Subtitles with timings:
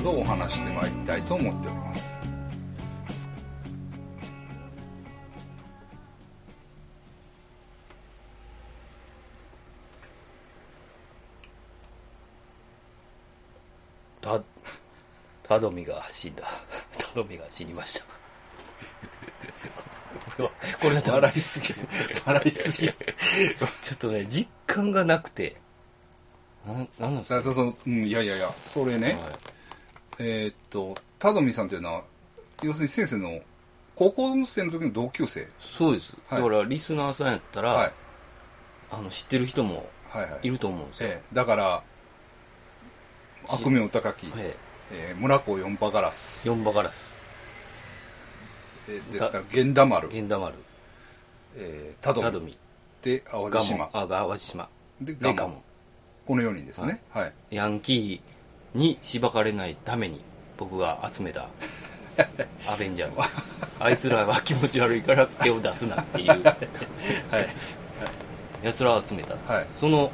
[0.00, 2.22] などをお話してまいりたいと思っております。
[14.22, 14.40] た、
[15.42, 16.44] たどみが死んだ。
[16.96, 18.06] たどみが死にました。
[20.38, 21.74] これは、これだったら笑いすぎ。
[22.24, 22.88] 笑いすぎ。
[22.88, 22.94] ちょ
[23.92, 25.60] っとね、実感がなくて。
[26.66, 29.59] なん、なんなんですかそうそう、うん、いやいやいや、それね、はい
[30.22, 32.04] えーっと、たどみさんというのは、
[32.62, 33.40] 要するに先生の
[33.96, 35.48] 高校生の時の同級生。
[35.58, 36.14] そうです。
[36.28, 37.92] はいだから、リスナーさんやったら、はい。
[38.90, 40.46] あの、知ってる人もはいはい。
[40.46, 41.08] いると思うんですよ。
[41.08, 41.82] ええだから、
[43.46, 44.56] ち悪名高き、はい。
[44.92, 46.46] えー村子四羽ガラス。
[46.46, 47.18] 四羽ガラス、
[48.88, 50.54] えーですから、源田丸、源田丸、
[51.56, 52.58] えー、たどみ、たどみ、
[53.02, 54.68] で、淡路島、あ、淡路島、
[55.00, 55.62] で、ガモン。。
[56.26, 57.02] この4人ですね。
[57.10, 57.32] はい。
[57.50, 58.39] ヤンキー
[58.74, 60.20] にしばかれないために
[60.56, 61.48] 僕が集めた
[62.68, 63.42] アベンジャーズです。
[63.78, 66.56] あいつらは気持ち悪いから手を出すなっていう、 はい。
[68.62, 69.52] 奴らを集めたんです。
[69.52, 70.12] はいその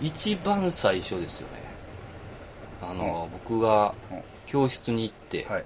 [0.00, 1.68] 一番最初ですよね。
[2.80, 5.64] あの、僕がうん教室に行って、はい。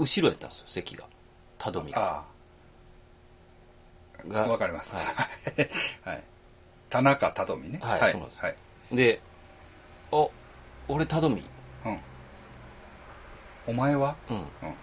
[0.00, 1.04] 後ろやったんですよ、席が。
[1.58, 2.24] たどみが。
[4.28, 4.96] わかります。
[4.96, 5.28] は
[6.04, 6.22] はい。
[6.90, 7.78] 田中たどみね。
[7.80, 8.56] はいそうなんですはい。
[8.92, 9.20] いで、
[10.14, 10.28] あ、
[10.88, 11.42] 俺たどみ。
[11.84, 12.00] うん。
[13.66, 14.16] お前は？
[14.30, 14.36] うん。
[14.36, 14.74] うん。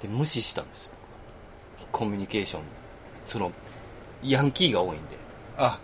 [0.00, 0.92] で、無視したんですよ。
[1.90, 2.62] コミュニケーション。
[3.24, 3.52] その、
[4.22, 5.18] ヤンキーが多いんで、
[5.56, 5.80] あ、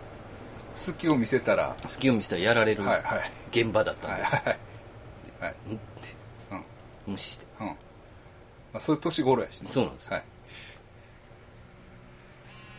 [0.73, 3.21] 隙を見せたら、隙を見せたらやられるはいはい。
[3.49, 4.59] 現場だったんで、はいはい。
[5.39, 5.55] はい。
[5.67, 5.83] うんって
[6.51, 6.65] うん。
[7.13, 7.47] 無視して。
[7.59, 7.67] うん。
[7.67, 7.75] ま
[8.75, 9.67] あ、そういう年頃やしね。
[9.67, 10.23] そうなんですはい。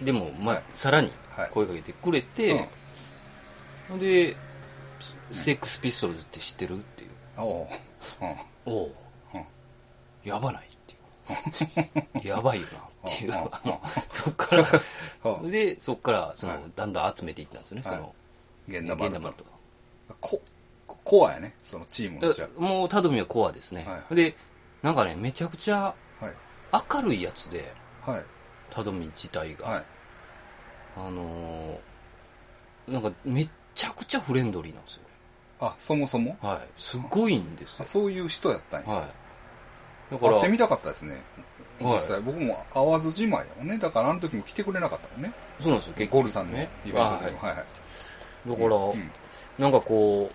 [0.04, 2.68] でも、まあ、はいさらにはい声かけてくれて、
[3.98, 4.36] で、
[5.32, 7.10] セックスピストルズって知ってるっていう。
[7.38, 7.66] おう。
[8.66, 8.72] うん。
[8.72, 8.94] おう、
[9.34, 9.44] うん
[10.24, 12.26] やばないっていう。
[12.28, 12.66] やばいよ
[13.02, 13.32] なっていう。
[14.08, 14.68] そっから、
[15.24, 18.14] うんで、そっから、その、はいだんだん集めていったんですよね、はいその、
[18.68, 19.50] 源田丸とか。
[20.20, 20.40] こ、
[20.86, 23.84] コアやね、そのチームのじゃもう、たどみはコアですね。
[23.84, 24.36] はいで、
[24.82, 26.34] なんかね、めちゃくちゃはい。
[26.94, 28.24] 明るいやつで、はい。
[28.70, 29.66] たどみ自体が。
[29.66, 29.84] はい。
[30.96, 31.78] あのー
[32.88, 35.08] なんか、めちゃくちゃフレンドリーなんですよね。
[35.64, 36.38] あ、そもそも？
[36.42, 36.80] はい。
[36.80, 37.82] すごいんですよ。
[37.82, 38.92] あそういう人やったんや。
[38.92, 40.12] はい。
[40.12, 41.12] だから、会ってみたかったですね。
[41.14, 41.22] はい
[41.84, 43.78] 実際、僕も会わずじまいやもんね。
[43.78, 45.34] だからあの時も来てくれなかったもんね。
[45.58, 46.98] そうなんですよ、結局ゴルさんのイベントでも。
[46.98, 47.56] ははいいはい。
[47.56, 49.12] だから、うん
[49.58, 50.30] なんかこ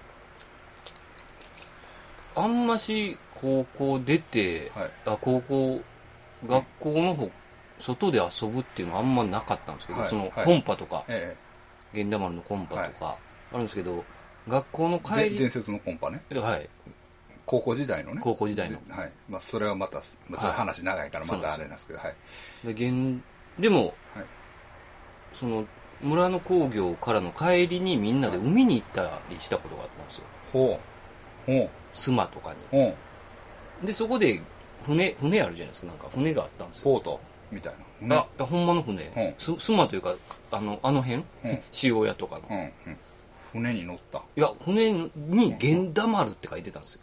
[2.36, 4.92] う、あんまし高校出て、はい。
[5.06, 5.84] あ高校、
[6.46, 7.32] 学校の方、
[7.80, 11.38] 外で遊ぶっていうのはあんまなかったんですけど、はいそのはいコンパとか、え
[11.94, 13.18] 源田丸のコンパとか、
[13.52, 14.06] あるんですけど、
[14.48, 16.24] 学校の帰り、伝説のコンパね。
[16.32, 16.70] はい、
[17.46, 18.22] 高校時代のね。
[18.24, 18.84] 高校時代の。
[18.86, 19.12] ではい。
[19.30, 19.98] まあ、それはまた、
[20.30, 22.16] まあ、ちょっと話長いからまたあれなんですけど、はい。
[22.64, 23.22] で現
[23.60, 24.26] でも、はい
[25.34, 25.66] その
[26.02, 30.24] 村の工業からの帰りにみんなで海に行ったりしたことがあったんですよ。
[30.54, 30.80] ほ
[31.48, 31.52] う。
[31.52, 31.70] ほう。
[31.96, 32.94] 須磨とかに。
[33.86, 34.40] で、そこで
[34.86, 35.88] 船、船あるじゃないですか。
[35.88, 36.94] なんか船があったんですよ。
[36.94, 37.20] ポート？
[37.52, 37.74] みたい
[38.10, 38.16] な。
[38.16, 39.06] あ、いやほんまの船。
[39.06, 40.16] うんす須磨というか、
[40.52, 42.44] あの、あの辺、うん 塩屋とかの。
[42.50, 42.58] うん。
[42.58, 42.98] うん。
[43.52, 44.24] 船に乗った。
[44.36, 47.02] いや、船に源田丸って書いてたんですよ。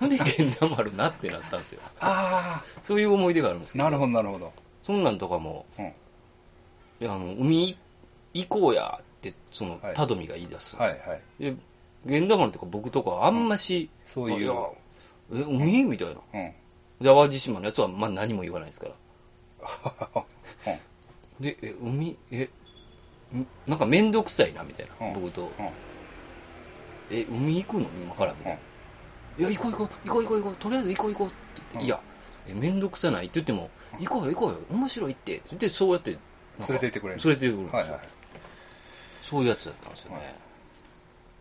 [0.00, 1.80] なんで源田丸なってなったんですよ。
[2.00, 3.84] あそういう思い出があるんですあ、けど。
[3.84, 4.52] なるほど、なるほど。
[4.80, 5.86] そんなんとかも、うん。
[5.86, 5.92] い
[7.00, 7.78] や、あの、海
[8.34, 11.00] 行こうやって、そのはい、たどみが言い出すんですよ。
[11.00, 11.22] はい、はい。
[11.38, 11.56] で、
[12.04, 14.46] 源田丸とか僕とかあんまし、そういう。
[14.46, 14.54] や
[15.32, 16.20] え、海みたいな。
[16.34, 16.52] うん。
[17.00, 18.94] で、淡路島のやつは、まあ何も言わないですから。
[21.38, 21.42] うん。
[21.42, 22.50] で、え、海、え、
[23.34, 25.56] んなんかめんどくさいな、みたいな、うん僕と。
[27.22, 27.34] うん。
[27.34, 27.90] え、海行くの？
[27.96, 28.58] 今からみたい
[29.38, 29.46] な。
[29.48, 32.00] いや、行こう行こう、行こう行こう行こう、とりあえず行こう行こうって言って、うんいや、
[32.46, 33.26] え、めんどくさない？
[33.26, 36.12] って言っても、行こうよ行こうよ、面白いって、って言って、そうやって、
[36.58, 38.08] なんか連れて行ってくれる連れて行ってくれるんですよはい、はい。
[39.22, 40.16] そういうやつだったんですよね。
[40.18, 40.34] はい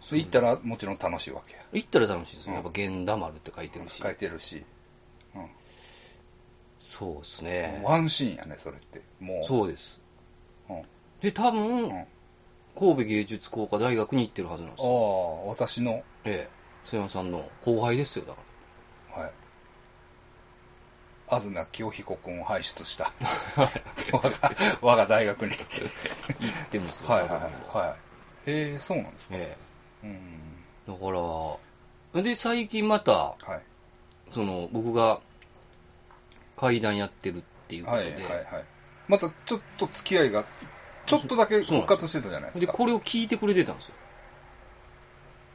[0.06, 1.62] それ行ったらもちろん楽しいわけや。
[1.72, 2.52] 行ったら楽しいですね。
[2.52, 4.04] うんやっぱ、源田丸って書いてるし。
[4.04, 4.66] 書いてるし。
[6.78, 7.48] そうですうん。
[7.48, 7.82] ね。
[7.86, 9.02] ワンシーンやね、それって。
[9.22, 9.44] もう。
[9.46, 10.02] そうです。
[10.70, 10.84] うん。
[11.22, 12.06] で、多分、うん。
[12.76, 15.44] あ神戸芸術工科大学に行ってるはずなんですよ。
[15.46, 16.64] あ、私の、ええ。
[16.86, 19.32] 須山さんの後輩ですよ、だかはい。
[21.30, 23.12] 東清彦君を輩出した。
[24.12, 25.52] 我が我が大学に。
[25.52, 25.58] ら。
[25.58, 27.10] 行ってますよ。
[27.10, 27.42] はいはいはい。
[27.88, 27.98] は
[28.46, 28.52] い。
[28.52, 29.36] へえ、そうなんですか。
[29.38, 29.58] え
[30.04, 30.66] うん。
[30.88, 31.12] だか
[32.14, 34.32] ら、で、最近また、はい。
[34.32, 35.22] その、僕が
[36.58, 38.66] 階段やってるっていうことで、はいはいはい。
[39.08, 40.46] またちょっと付き合いが、
[41.06, 42.74] ちょっとだけ復活してたじゃないですで、か。
[42.74, 43.96] これを聞いてくれてたんですよ。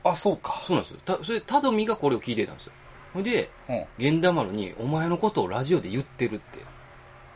[0.04, 0.60] あ、そうか。
[0.64, 1.00] そうなんですよ。
[1.04, 2.72] たそれ、たどみがこれを聞いてたんですよ。
[3.14, 3.84] ほんで、うん。
[3.98, 6.64] 源田丸に、お前のことをラジオで言ってるって、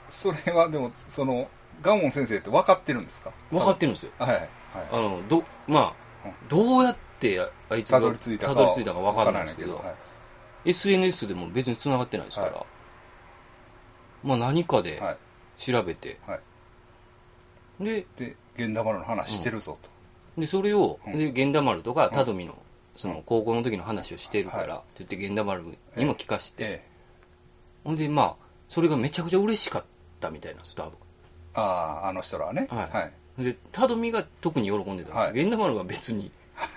[0.09, 1.49] それはでも、その、
[1.81, 3.33] ガモン先生って分かってるんですか？
[3.51, 4.13] 分かってるんですよ。
[4.19, 4.49] はいはい。
[4.91, 9.95] あの、ど、まあ、うんどうやってあいつがたどり着いたか分からないんですけど、はい
[10.65, 12.67] SNS でも別に繋がってないですから、は
[14.23, 15.17] まあ何かではい。
[15.59, 16.41] 調べて、はい。
[17.81, 19.91] で、で、源田丸の話してるぞと。
[20.41, 22.57] で、それを、うんで、源田丸とか、うんたどみの、
[22.97, 25.65] その、高校の時の話をしてるから、はって言って、源田丸
[25.97, 26.93] にも聞かして、ええ。
[27.85, 28.35] ほんで、まあ、
[28.69, 29.85] それがめちゃくちゃ嬉しかっ
[30.21, 30.93] たみたいなんです、多分。
[31.55, 31.61] あ
[32.05, 32.69] あ、あの人らはね。
[32.71, 33.13] はいはい。
[33.43, 35.15] で、たどみが特に喜んでたんですよ。
[35.17, 36.31] はい源田丸が別に、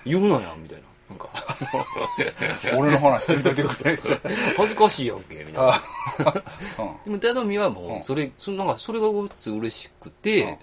[0.04, 0.84] 言うなや、みたいな。
[1.08, 1.28] なんか、
[2.76, 4.20] 俺の話せんといてくれ。
[4.56, 5.80] 恥ずかしいやんけ、みたいなあ。
[6.78, 10.58] うんでも、たどみはもうそれ、そのなんか、それが嬉しくて、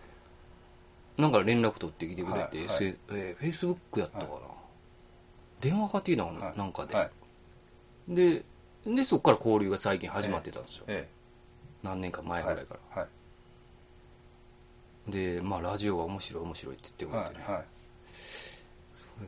[1.18, 4.30] なんか連絡取ってきてくれて、はいはいえー、Facebook やったかな。
[5.62, 7.10] 電話かっていうのかな、はいなんかで、はい。
[8.10, 8.44] で、
[8.86, 10.86] で、そこから交流が最近始まってたんですよ。
[10.88, 11.08] え
[11.84, 12.28] 何年かえ。
[12.28, 12.80] 前ぐらいから。
[12.90, 13.00] はい。
[13.00, 13.10] はい
[15.08, 17.44] で、まあ、ラジオが面白い面白いって言ってくれてね。
[17.46, 17.56] はい。
[17.56, 17.66] はい。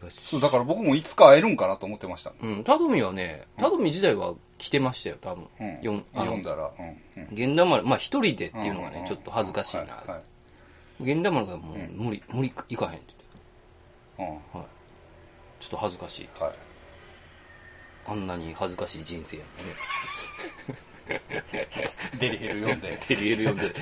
[0.10, 2.34] そう、だから僕もいつか会えるんかなと思ってました。
[2.42, 5.48] うん、タドミはね、うんタドミ自体は来てましたよ、多分。
[5.60, 6.06] うん。
[6.14, 6.72] 読んだら。
[6.78, 6.86] うん。
[6.86, 9.82] うん源田丸、まあ一人でっていうのがね、んちょっと恥ずかしいな。
[9.84, 10.22] はいはい
[11.00, 13.14] 源田丸がもううん無理、無理、行かへんって
[14.20, 14.26] うん。
[14.28, 14.58] 言って。
[14.58, 14.68] はい。
[15.60, 16.30] ちょっと恥ずかしい。
[16.40, 16.56] はい。
[18.08, 19.44] あんなに恥ずかしい人生や
[22.20, 23.00] デリヘル読んのねで。
[23.16, 23.76] デリヘル読んで、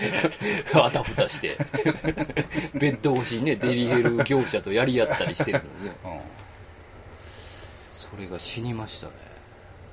[0.81, 1.57] あたふたして、
[2.79, 6.21] ベッド越しにね、デリヘル業者とやり合ったりしてるのにね、うん。
[7.93, 9.13] それが死にましたね。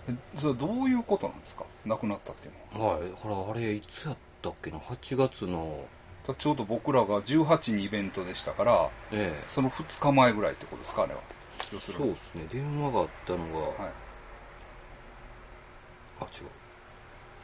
[0.08, 1.64] えそれどういうことなんですか？
[1.84, 2.96] 亡くなったっていうのは。
[2.98, 3.10] はい。
[3.10, 5.88] だからあれ、いつやったっけな、8月の、
[6.38, 11.20] ちょうど僕らが18にイベントでしたから、ええその2日前ぐらいってことですか、あれは。
[11.72, 12.04] 要するに。
[12.04, 13.92] そうですね、電話があったのが、はい。
[16.20, 16.48] あ、違う。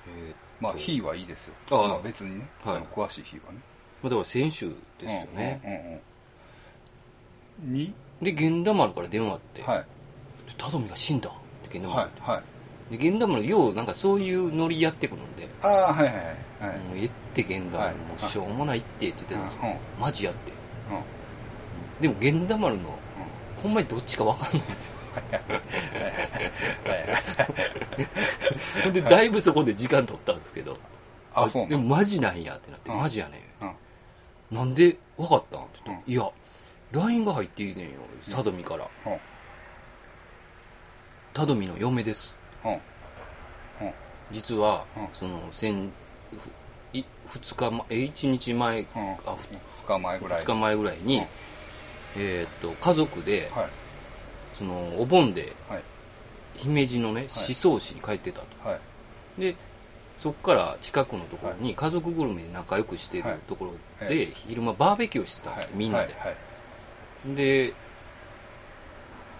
[0.08, 1.55] えーまあ、日はいいですよ。
[1.70, 3.58] ああまあ、別にね、はいその詳しい日はね。
[4.02, 4.70] まあ、だから先週
[5.00, 5.61] ですよね。
[5.64, 6.00] うんうんうん
[7.73, 7.78] うん。
[7.78, 7.93] に、
[8.23, 9.84] で、源田丸から電話あって、はい。
[10.56, 11.32] タドミが死んだっ
[11.69, 12.32] て源田はい丸。。
[12.32, 12.44] はい。
[12.91, 16.25] で、源田丸、よう、なんかそういうノリやってくるんで、ああ、はいはいはい。
[16.69, 16.79] はい。
[16.81, 19.61] もうええって源田丸、はいもうしょうもないってって言ってたんですよ。
[19.65, 20.53] うんマジやって。
[20.91, 22.03] うん。
[22.03, 22.99] でも源田丸の、
[23.62, 24.94] ほんまにどっちかわかんないんですよ。
[28.85, 30.77] ほんで、だいぶそこで時間取ったんですけど、
[31.35, 33.43] あ、そうでもマジなんやってなって、うんマジやね
[34.53, 34.56] うん。
[34.59, 36.31] なんでわかったんって言って、うんいや、
[36.93, 37.94] LINE が入っていいねんよ、
[38.31, 38.88] タドミから。
[39.06, 39.19] うん。
[41.35, 42.37] タドミの嫁です。
[44.31, 45.93] 実は、うんその、先、
[46.37, 46.50] ふ
[46.93, 48.87] い二日前、え、一日前、うん。
[49.25, 50.40] あ、2日前ぐらい。
[50.40, 51.26] 二日前ぐらいに、うん
[52.17, 53.69] えーっと、家族で、はい。
[54.55, 55.85] その、お盆で、はい。
[56.55, 58.69] 姫路のね、思想市に帰ってたと。
[58.69, 58.76] は
[59.38, 59.40] い。
[59.40, 59.57] で、
[60.17, 66.14] そこから近くのところに家族ぐるみで仲良くしてはいるところはで、昼間バーベキューをしてたんですよ、みんなで。
[67.26, 67.75] で、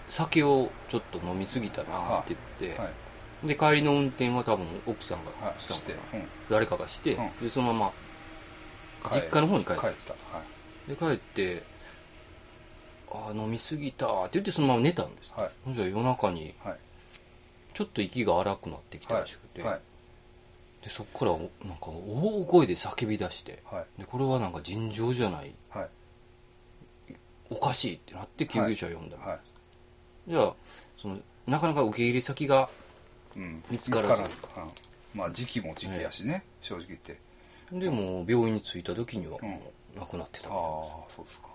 [0.09, 2.95] 酒をちょっと飲みすぎたなって言って、はい。
[3.43, 5.61] で、帰りの運転は多分奥さんがはい。
[5.61, 6.21] してしたのかな、。
[6.21, 6.29] うん。
[6.49, 7.95] 誰かがして、うんで、そのま
[9.05, 10.15] ま実家の方に帰って、帰った。
[10.15, 10.43] は
[10.87, 10.91] い。
[10.91, 11.67] で、帰って、
[13.09, 15.33] あー飲みすぎたって言ってそのまま寝たんです。
[15.37, 15.75] はい。
[15.75, 16.77] じゃ夜中にはい。
[17.75, 19.81] ちょっと息が荒くなってきたらしくて、はい。
[20.83, 24.01] でそこからおなんか大声で叫び出して、はい。
[24.01, 27.15] でこれはなんか尋常じゃない、はい。
[27.51, 29.41] おかしいってなって救急車を呼んだ、はい。
[30.29, 30.55] じゃあ
[31.01, 32.69] その、なかなか受け入れ先が、
[33.37, 33.63] うん。
[33.71, 34.43] 見つからずず。
[34.57, 34.71] うん
[35.15, 37.19] まあ、時期も時期やしね、正直言って。
[37.73, 40.55] でもう病院に着いた時にはうんもう亡くなってたああ、
[41.09, 41.49] そうですか。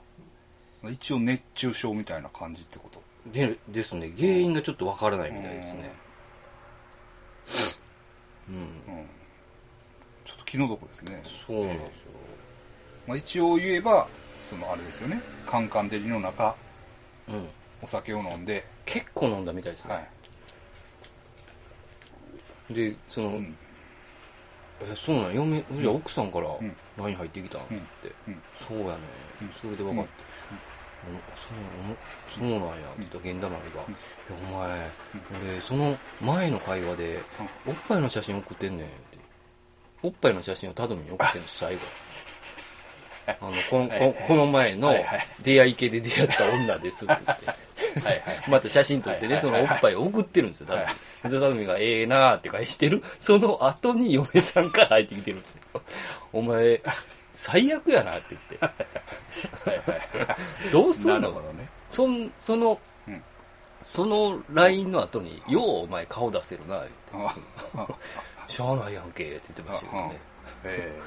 [0.89, 3.03] 一応熱中症みたいな感じってこと？
[3.27, 5.93] でですね、原因がちょっとわからないみたいですね。
[8.49, 8.55] うん。
[8.55, 9.09] うん。
[10.25, 11.21] ちょっと気の毒ですね。
[11.23, 12.11] そうなんですよ。
[13.05, 14.07] まあ、一応言えば、
[14.37, 15.21] そのあれですよね。
[15.45, 16.55] カンカン照りの中、
[17.27, 17.47] うん。
[17.83, 19.93] お酒を飲んで、結構飲んだみたいですね。
[19.93, 20.09] はい。
[22.73, 23.57] で、その、うん。
[24.81, 26.75] え、そうなん嫁、じゃあ奥さんからうん。
[26.97, 28.15] LINE 入ってきたんって。
[28.27, 28.33] うん。
[28.33, 28.43] うん。
[28.55, 29.07] そうやね、
[29.41, 29.51] うん。
[29.61, 30.23] それで分かって、
[31.03, 31.97] おそう
[32.29, 33.93] そうなんやって言ったら源田丸が、うん。
[33.93, 33.97] い
[34.29, 34.93] や、お前、
[35.39, 37.25] 俺、その前の会話で、
[37.65, 39.17] おっぱいの写真送ってんねんって。
[40.03, 41.81] おっぱいの写真をたどみに送ってんの、最後。
[43.27, 43.37] あ。
[43.41, 44.95] の、この、ここの前の
[45.41, 47.45] 出会い系で出会った女ですって言って。
[47.99, 50.95] はいはいまた写真撮ってね、はいそのおっぱいを送ってるんですよ、多分はい。
[51.23, 55.81] 藤田匠がええなーって返してる、その後に嫁さんから入ってきてるんですよ。
[56.33, 56.81] お前、
[57.33, 59.69] 最悪やなって言って。
[59.69, 61.67] はいはいどうすなるのね。
[61.87, 63.23] そんその、うん。
[63.83, 67.93] その LINE の後に、ようお前顔出せるな、言って。
[68.47, 70.19] しゃあないやんけ、って言ってましたけどね。
[70.65, 71.01] ええ。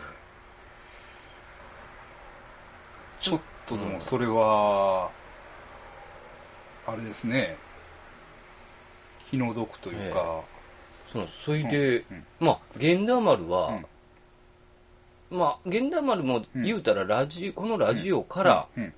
[3.20, 5.10] ちょっとでもそれは、
[6.86, 7.56] あれですね、
[9.30, 10.42] 気の毒というか、
[11.12, 13.72] そうなんですそれで、うんまあ、源田丸は、う
[15.34, 18.94] んまあ、源田丸も言うたらラジ、このラジオから、うんうん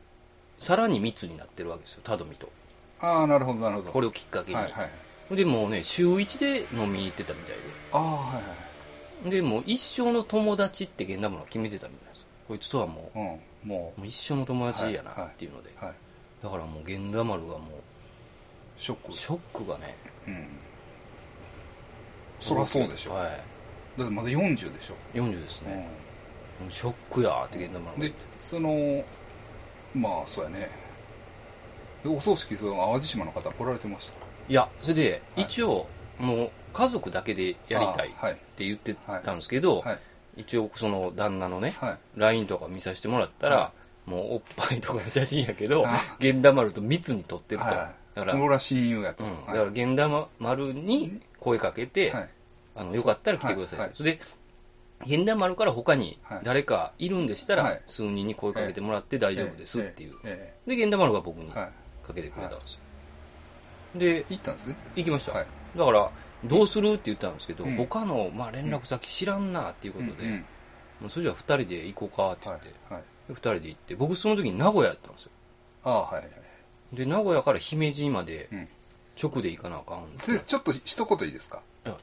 [0.58, 2.48] さらに密になってるわけですよ、タドミと。
[3.00, 3.92] ああ、なるほど、なるほど。
[3.92, 4.56] これをきっかけに。
[4.56, 4.88] はいは
[5.30, 5.36] い。
[5.36, 7.56] で、もうね、週1で飲みに行ってたみたい
[7.92, 8.54] ああ、はいは
[9.26, 9.30] い。
[9.30, 9.42] で。
[9.42, 12.26] で、もう一生の友達って源田丸は決めてたみたいです。
[12.48, 13.26] こいつとはもう、うん、
[13.68, 15.70] ももう一生の友達やはいなっていうので。
[15.80, 15.94] う、はい。
[16.42, 17.76] だからもう源田丸がも
[18.78, 19.14] ショックう、。
[19.14, 19.96] ショックがね。
[20.28, 20.46] うん。
[22.40, 23.12] そりゃそうでしょ。
[23.12, 23.28] はい。
[23.98, 24.94] だってまだ40でしょ。
[25.14, 25.88] 40ですうね。
[26.60, 28.00] もうショックやーって源田丸ん。
[28.00, 29.04] でその、
[29.94, 30.68] まあ、そうやね。
[32.04, 34.12] で、お葬式、その、淡路島の方来られてました。
[34.48, 35.88] いや、それで、はい一応、
[36.18, 38.36] もう家族だけでやりたいっ。
[38.56, 39.98] て言ってたんですけど、はい。
[40.36, 41.98] 一応その旦那のね、はい。
[42.16, 43.72] LINE とか見させてもらったら、は
[44.06, 47.66] もうおっぱいとかの写真やけどあ、源田丸と密に撮ってると。
[47.66, 47.74] はい。
[48.14, 49.24] だから、それは親友やと。
[49.24, 52.28] うん、だはいから源田丸に声かけて、はい。
[52.76, 54.20] あのよかったら来てくださいそれで、
[55.06, 60.14] 源田丸から他にはい誰かいるんでしたら、はい数人に声かけてもらって大丈夫ですっていう。
[60.24, 61.70] えで、源田丸が僕にか。
[62.14, 62.80] けてくれたんですよ。
[63.96, 64.76] で、行ったんですね。
[64.94, 65.32] 行きました。
[65.32, 65.46] はい。
[65.76, 66.10] だから、
[66.44, 70.44] どうするって言ったんですけど、うん他の、まあ、連絡先知らんなっていうことで、うんうん
[70.98, 72.94] もうそれじゃあ2人で行こうかって言はいって、。
[72.94, 73.02] はい。
[73.02, 75.30] で2人で行って、僕その時に名古屋やったんですよ。
[75.84, 76.96] ああ、はいはい。
[76.96, 78.68] で、名古屋から姫路までうん。
[79.22, 80.36] 直で行かなあかんんですよ。
[80.38, 81.62] でちょっと一言いいですか？
[81.86, 81.96] いや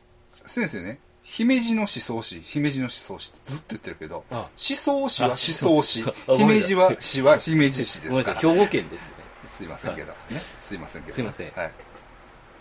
[0.45, 8.53] 先生ね、姫路の思想史、姫路の思想史ってずっと言ってるけど、あ思想史はあ思想史そうそう、姫路は史は姫路史でごめんなさい、すから。
[8.55, 9.23] 兵庫県ですよね。
[9.47, 10.15] すいませんけど、ね。
[10.31, 11.13] すいませんけど。
[11.13, 11.73] すいませんはい。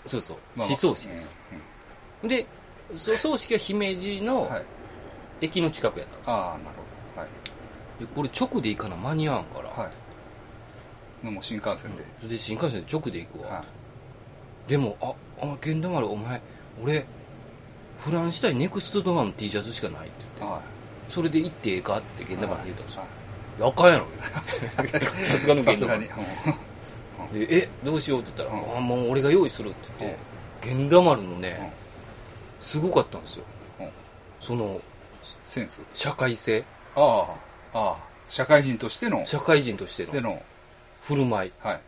[0.04, 1.34] そうそう、まあまあ思想史です。。
[2.22, 2.46] うんで、
[2.94, 4.66] そ葬式は姫路うんのはい。
[5.40, 6.34] 駅の近くやったんですよ。
[6.34, 6.82] ああ、なるほ
[7.16, 7.20] ど。
[7.20, 7.30] はい。
[8.02, 9.90] でこれ直で行かな間に合わんから、は
[11.24, 11.26] い。
[11.26, 12.04] もう新幹線で。
[12.18, 13.48] それで新幹線で直で行くわ。
[13.58, 14.70] はい。
[14.70, 16.40] でも、あ、あ、源田丸、お前、
[16.82, 17.04] 俺、
[18.00, 20.62] フランしたいネクストドアの T シャツしかないって言って、はい。
[21.12, 23.02] それで行ってええかって源田丸に言ったんですよ。
[23.02, 23.10] はい
[23.58, 24.06] いや、あかんやろ。
[25.24, 26.20] さすがのさすが源田
[27.28, 27.46] 丸に。。
[27.46, 30.18] で、え、どうしようって言ったら、うんあもう俺が用意するって言って、
[30.74, 31.72] 源田丸のね、
[32.58, 33.44] すごかったんですよ。
[33.78, 33.92] うんうん
[34.40, 34.80] その、
[35.44, 35.82] センス？
[35.94, 36.64] 社会性、
[36.96, 37.34] ああ、
[37.74, 40.42] ああ、社会人としての、社会人としてのでの、
[41.00, 41.52] 振る舞い。
[41.58, 41.80] はい。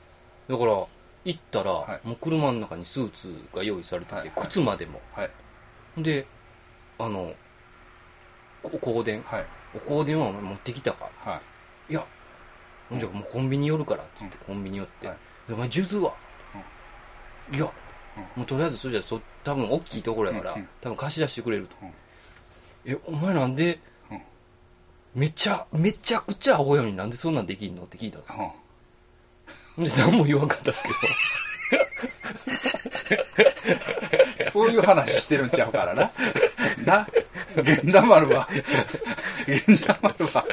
[0.49, 0.87] だから、
[1.25, 5.01] 行ったら、はいもう車の中にスーツが用意されてて、はい靴までも。
[5.13, 6.03] はい。
[6.03, 6.27] で、
[6.99, 7.33] あの、
[8.63, 9.23] お香典。
[9.23, 9.47] はい。
[9.75, 11.11] お香典はお前持ってきたか？
[11.19, 11.43] は
[11.89, 11.93] い。
[11.93, 12.05] いや、
[12.89, 15.17] ほんじゃもうコンビニ寄るからって言って、コンビニ寄って、はい
[15.49, 16.17] でお前、数珠は、
[17.53, 17.65] いや、
[18.37, 21.77] もうとりあえずそれじゃそ、多分大きいところやから、うんうん多分貸し出してくれると。
[21.83, 21.93] うん
[22.87, 23.81] え、お前なんで、うん
[25.15, 28.55] めちゃ、めちゃくちゃアホやのになんでそんなんできんのって聞いたんですよ。
[28.59, 28.65] うん
[29.85, 30.95] で、何も言わんかったですけど。
[34.51, 36.13] そういう話してるんちゃうからな。
[36.85, 37.09] な、
[37.57, 38.49] 源田丸は、
[39.49, 40.47] 源田丸は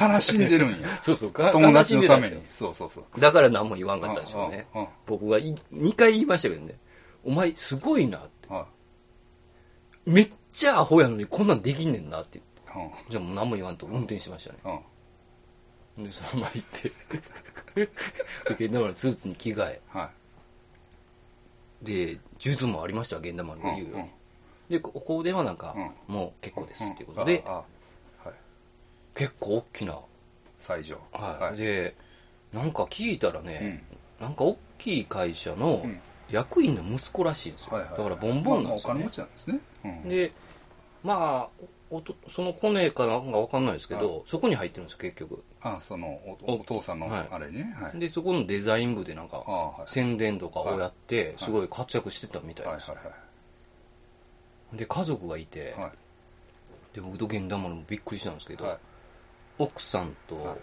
[0.00, 0.88] 悲しんでるんや。
[1.02, 2.42] そうそう、か友達のために。
[2.50, 3.20] そうそうそう。
[3.20, 4.66] だから何も言わんかったんでしょうね。
[5.06, 6.74] 僕は2回言いましたけどね。
[7.24, 8.48] お前すごいなって。
[8.50, 8.64] うん
[10.06, 12.40] めっちゃアホやのにこんなんできんねんなって。
[12.84, 14.58] うんじゃあもう何も言わんと運転しましたね。
[15.96, 16.92] うんで、そのまま行って。
[17.74, 17.88] で、
[18.50, 19.80] 源田丸スーツに着替え。
[19.88, 20.10] は
[21.82, 23.64] で、術もありましたわ、源田丸い。
[23.64, 24.04] が言うように。
[24.04, 24.10] ん
[24.68, 25.74] で、ここではなんか、
[26.08, 27.64] うもう結構ですうんっていうことで、は
[28.26, 28.30] い。
[29.14, 29.98] 結構大きな、
[30.58, 31.00] 最上。
[31.12, 31.56] はい。
[31.56, 31.96] で、
[32.52, 33.84] なんか聞いたらうね、
[34.20, 37.72] んなんか大きい会社のうん役員の息子らしいんですよ。
[37.72, 39.60] はいはいだからボンボンなんですよ、ねお金持ちなんですね。
[39.84, 40.32] うんで、
[41.02, 45.42] まあ、おとそのコネかなんかわかんないですけど、はそこに入ってるんですよ、結局。
[45.62, 47.74] あ、そのお、おお父さんのはいあれにね。
[47.74, 47.98] はい。
[47.98, 49.90] で、そこのデザイン部でなんあか、あはい。
[49.90, 52.90] 宣伝とかをやって、いすごい活躍してたみたいです。
[52.90, 53.12] はいはいは
[54.74, 55.80] で、家族がいて、い。
[55.80, 55.92] はい。
[56.94, 58.78] で、僕と源田丸もびっくりしたんですけど、はい
[59.60, 60.58] 奥さんはと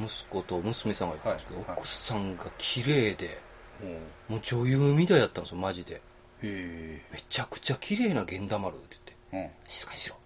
[0.00, 3.38] 息子と娘さんがいたんですけど、はいはい奥さんが綺麗で、
[3.82, 6.00] おうもう女優みたいだったんですよ、マジで。
[6.42, 9.36] へめちゃくちゃ綺麗な源田丸って言って、え。
[9.36, 9.50] うん。
[9.66, 10.16] 静かにしろ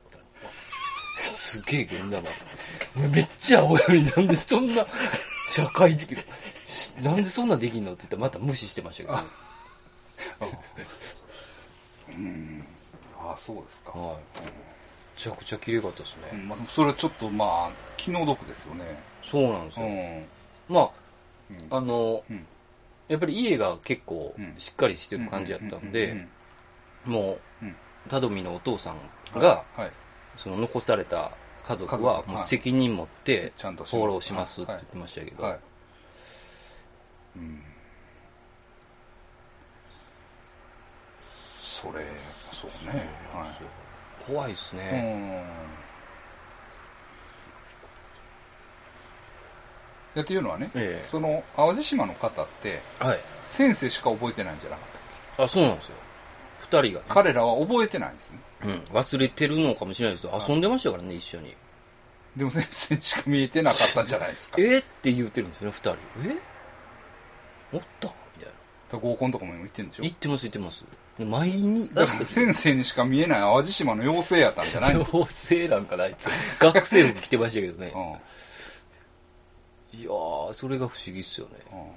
[1.16, 2.22] すげえ現玉。
[3.10, 4.86] めっちゃ青やのになんでそんな
[5.46, 9.14] 社会的な、なんでそんなんできんのって言ったらまた無視してましたけど。
[9.16, 9.24] あ
[12.08, 12.64] うん。
[13.18, 13.92] あ、そうですか。
[13.92, 14.16] はい。
[14.16, 14.22] め
[15.16, 16.30] ちゃくちゃ綺麗かったですね。
[16.32, 19.04] うんまあ、それはちょっとまあ、気の毒ですよね。
[19.22, 19.86] そうなんですよ。
[19.86, 20.26] うん。
[20.68, 20.90] ま
[21.50, 22.46] うんあ、あの、うん
[23.08, 26.30] やっぱり家が結構うんしっかりしてる感じやったんうでん、
[27.04, 27.68] もうん
[28.06, 29.00] う、タドミのお父さん
[29.34, 29.90] うんが、はい、
[30.36, 35.58] その残された家族はもうはい責任持ってちゃんとしますフォローしますって言ってましたけど、はい。
[37.36, 37.62] うん。
[41.62, 42.04] それ、
[42.52, 43.10] そうね。
[43.32, 44.24] はい。
[44.24, 45.00] 怖いですうね。
[45.00, 45.82] ん。
[50.14, 53.20] いやっていうのはね、ええその淡路島の方って、はい。
[53.46, 54.88] 先生しか覚えてないんじゃなかっ
[55.36, 55.96] たっあ、そうなんですよ。
[56.62, 58.38] 二人がねけ、彼らは覚えてないんですね。
[58.64, 61.54] うん、忘れてるのかもしれないですけど、遊んでましたからね、一緒に。
[62.36, 64.56] でも先生にしか見えてなかったんじゃないですか。
[64.62, 65.98] えって言ってるんですよね、二人。
[66.30, 66.36] え？
[67.74, 68.08] おった？
[68.36, 68.52] みたい
[68.92, 68.98] な。
[68.98, 70.02] 合コンとかも行ってんでしょ？
[70.02, 70.84] 言ってます、言ってます。
[71.18, 71.90] で毎日、
[72.26, 75.16] 先生にしか見えない淡路島の妖精やったんじゃないんですか？
[75.18, 76.26] 妖精なんかな、あいつ。
[76.58, 77.92] 学生服着てましたけどね。
[77.94, 78.18] うん
[79.94, 81.58] いやー、それが不思議っすよね。
[81.72, 81.92] うん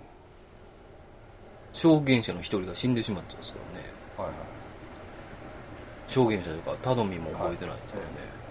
[1.71, 3.93] 証言者の一人が死んでしまったんですからね。
[4.17, 4.37] はいはい。
[6.07, 8.45] 証言者というか、タドミも覚えてないですからね。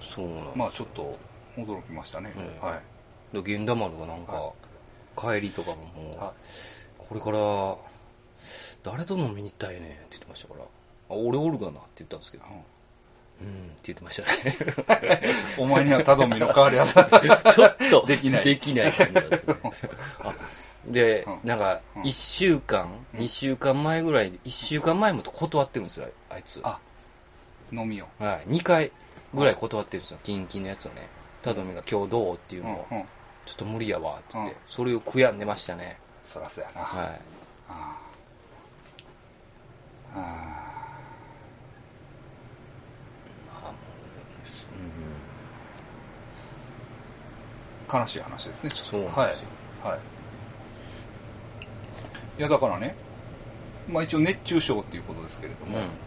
[0.00, 1.18] そうなんまあちょっと
[1.56, 2.32] 驚きましたね。
[2.36, 2.80] ええはい。
[3.34, 4.52] で、源田丸がなんか、は
[5.16, 6.32] 帰りとかももう、は
[6.98, 7.76] これから、
[8.82, 10.66] 誰と飲みに行ったらええねんって言ってましたから、あ、
[11.14, 12.50] 俺おるがなって言ったんですけど、うん
[13.42, 14.56] うんって言ってましたね。
[15.58, 17.04] お前にはタドミの代わりやった。
[17.52, 19.54] ちょっと、できないできない感じなんですね。
[20.20, 20.34] あ
[20.86, 26.60] でうん、なんか、うん1週間、うん2週間前ぐらい、1週間前も断ってるんですよ、あいつ。
[26.64, 26.78] あ、
[27.72, 28.08] 飲みよ。
[28.18, 28.90] はい、2回
[29.34, 31.08] ぐらい断ってるんですよ、キンキンのやつをね。
[31.42, 33.04] タドミが今日どうっていううんのを、うん。
[33.46, 35.98] ちょっと無理やわって言って、うんそれを悔やんでましたね。
[36.24, 36.82] そらそうやな。
[36.82, 37.20] はい。
[37.68, 37.98] あ
[40.14, 40.20] ああ
[43.64, 43.76] あも
[47.78, 49.50] うー悲しい話ですね、ちょっとそうなんですよ
[49.80, 49.92] はい。
[49.94, 50.00] はい。
[52.38, 52.96] いや、だからね、
[53.86, 55.72] まあ一応熱中症っていうことですけれどうん。
[55.72, 56.00] も、うん。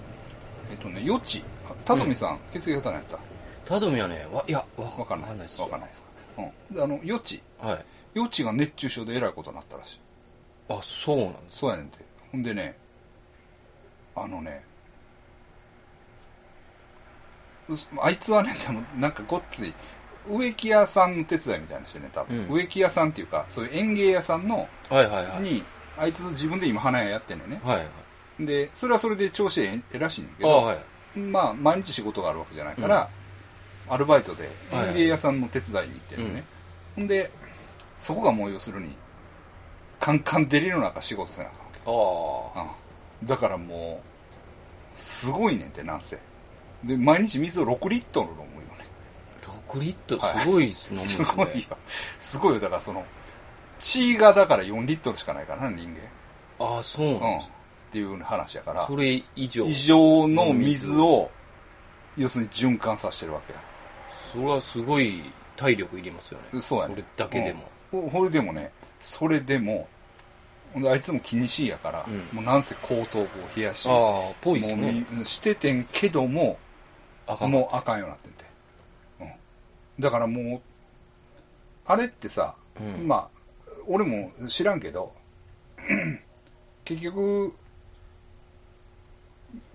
[0.70, 1.46] えっとね、予知。
[1.66, 3.20] あタドミさん、血液型なんやった？
[3.66, 5.30] タドミはね、わいや、わわかんない。
[5.30, 6.10] わかんないですよわかんないですか？
[6.38, 6.76] うん。
[6.76, 7.44] で、あの、予知。
[7.60, 7.86] はい。
[8.14, 10.00] 予知が熱中症でえらいことになったらしい。
[10.70, 11.60] あ、そうなんです。
[11.60, 12.00] そうやねんて。
[12.32, 12.78] ほんでね、
[14.16, 14.66] あのね、
[18.02, 19.76] あいつはね、でもなんかごっつい、
[20.28, 25.42] 植木屋さんの手伝いみたいなのしてね、多分、うん植木屋さんっていうか、そういう園芸屋さんの、はいはいはい。
[25.42, 25.64] に、
[25.98, 27.62] あいつ自分で今花屋やってんのよね。
[27.64, 27.84] はいは
[28.40, 28.46] い。
[28.46, 31.20] で、それはそれで調子ええええらしいねんけあど、はい。
[31.20, 33.10] まあ、毎日仕事があるわけじゃないから、
[33.90, 36.44] アルバイトで園芸屋さんの手伝いに行ってるのね。
[36.96, 37.32] ほんで、
[37.98, 38.92] そこがもう要するに、
[40.00, 41.80] カンカン照りの中仕事せなあかんわけ。
[41.86, 42.64] ああ。
[42.64, 42.86] うん
[43.24, 44.02] だからも
[44.96, 46.20] う、すごいねんって、なんせ。
[46.84, 48.85] で、毎日水を6リットル飲むよね。
[49.68, 51.28] 6リットル、はいすごい飲むんですすね。
[51.36, 51.78] ごいよ。
[52.18, 52.60] すごいよ。
[52.60, 53.06] だからその、
[53.80, 56.02] 血がだから4リットルしかないからな、人間。
[56.60, 57.22] ああ、そううん。
[57.22, 59.66] なんでっていう話やからす。、それ以上。
[59.66, 61.32] 異常の水を、
[62.18, 63.64] 要するに循環させてるわけや。
[64.34, 66.62] それはすごい体力いりますよね。
[66.62, 67.64] そうやねそれだけでも。
[67.94, 68.02] うん。
[68.10, 69.88] ほほれでもね、それでも、
[70.86, 76.60] あいつも気にしいやから、うんもうなんせ後頭部を冷やし、ああ、ぽいですもうしててんけども、
[77.28, 78.45] あかんもうあかんようになってて。
[79.98, 80.04] うん。
[80.04, 80.62] だからもう、
[81.86, 83.30] あれってさ、うんまあ、
[83.88, 85.14] 俺も知らんけど、
[86.86, 87.54] 結局、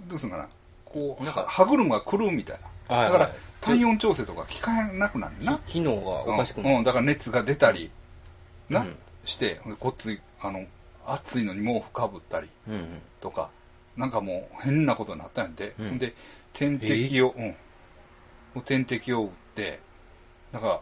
[0.09, 0.49] どうすんかな、
[0.85, 2.97] こう、なんかは歯車が狂うみたいな。
[2.97, 5.61] はいはいだから、体温調整とか効かなくなるな。
[5.67, 6.77] 機能がおかしくうん、なる。
[6.79, 7.91] うんだから熱が出たり、
[8.69, 10.67] な、うんして、こっつい、あの、
[11.07, 13.03] 暑いのに毛布かぶったりうんうん。
[13.21, 13.51] とか、
[13.97, 16.15] なんかもう変なことになったんやで、うんで、
[16.53, 17.49] 点滴を、うん。
[17.49, 17.55] も
[18.57, 19.81] う点滴を打って、
[20.53, 20.81] なんか、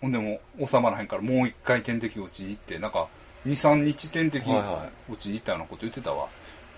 [0.00, 3.08] ほんでもう収まらへんからもう一回点滴打ちに行って、なんか、
[3.46, 6.28] 2、3日点滴はいは打ちに行ったようなこと言ってたわ。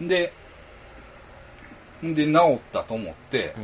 [0.00, 0.32] で、
[2.00, 3.54] ほんで治ったと思って、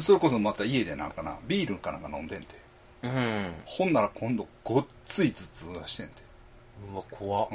[0.00, 2.54] それこそまた家でなんかな、ビールかなんか飲んでんて。
[3.02, 3.10] うん。
[3.10, 3.52] うん。
[3.64, 6.22] ほんなら今度ごっつい頭痛がしてんて。
[6.92, 7.48] うわ、怖っ。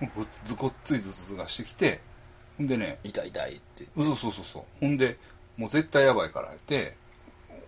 [0.00, 0.10] うん。
[0.14, 2.00] ごっつごっつい頭痛がしてきて、
[2.58, 3.86] ほんでね、痛い痛いって。
[3.96, 4.62] そうそうそうそう。
[4.80, 5.16] ほんで、
[5.56, 6.96] もう絶対やばいから言って、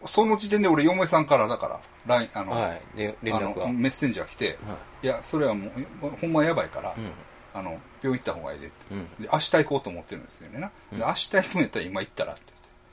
[0.07, 2.97] その時点で俺嫁さんからだから、ライン、あの、はい。
[2.97, 7.13] で、連絡メッセンジャー来て、はいや、それはもう、ほんまやばいから、うん。
[7.53, 8.77] あの、病院行った方がいいでって。
[8.91, 9.07] うん。
[9.21, 10.71] で、明日行こうと思ってるんですよねな。
[10.93, 12.43] うんで、明日行くんやったら今行ったらって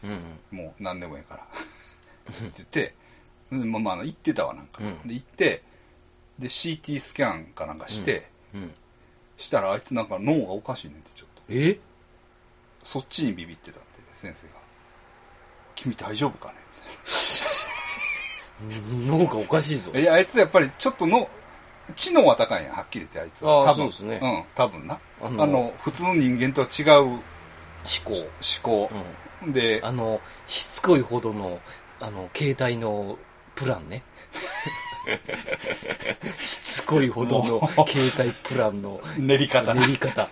[0.03, 0.09] うん。
[0.09, 1.43] 言って、もう何でもいいから。
[2.31, 2.95] って言って、
[3.51, 4.83] でまあまあ、行ってたわ、なんか。
[4.83, 5.63] うんで、行って、
[6.39, 8.73] で、CT スキャンかなんかして、うん。
[9.37, 11.43] したらあいつなんか脳がおかしいねんって、ちょっと。
[11.49, 11.79] え？
[12.83, 14.64] そっちにビビってたって、先生が。
[15.75, 16.55] 君大丈夫かね？
[19.07, 19.91] 脳がおかしいぞ。
[19.93, 21.29] いや、あいつやっぱりちょっとの、
[21.95, 23.65] 知能は高いんや、はっきり言って、あいつは。
[23.65, 24.95] 多分そうですねうん、多分な。
[25.21, 27.21] ああの、普通の人間とは違う思思
[28.03, 28.89] 考。
[28.89, 28.89] 考。
[29.43, 29.53] うん。
[29.53, 31.59] で、あの、しつこいほどの、
[31.99, 33.17] あの、携帯の
[33.55, 34.03] プランね。
[36.39, 39.75] しつこいほどの携帯プランの練り方。
[39.75, 40.29] 練り方。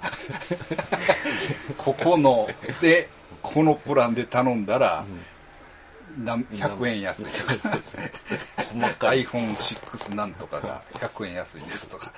[1.77, 2.49] ここの、
[2.81, 3.09] で、
[3.43, 5.32] このプランで頼んだら、うん何
[6.17, 7.25] 100円安い。
[7.25, 8.01] そうそうそう。
[8.79, 9.23] 細かい。
[9.25, 12.11] iPhone6 なんとかが100円安いですとか。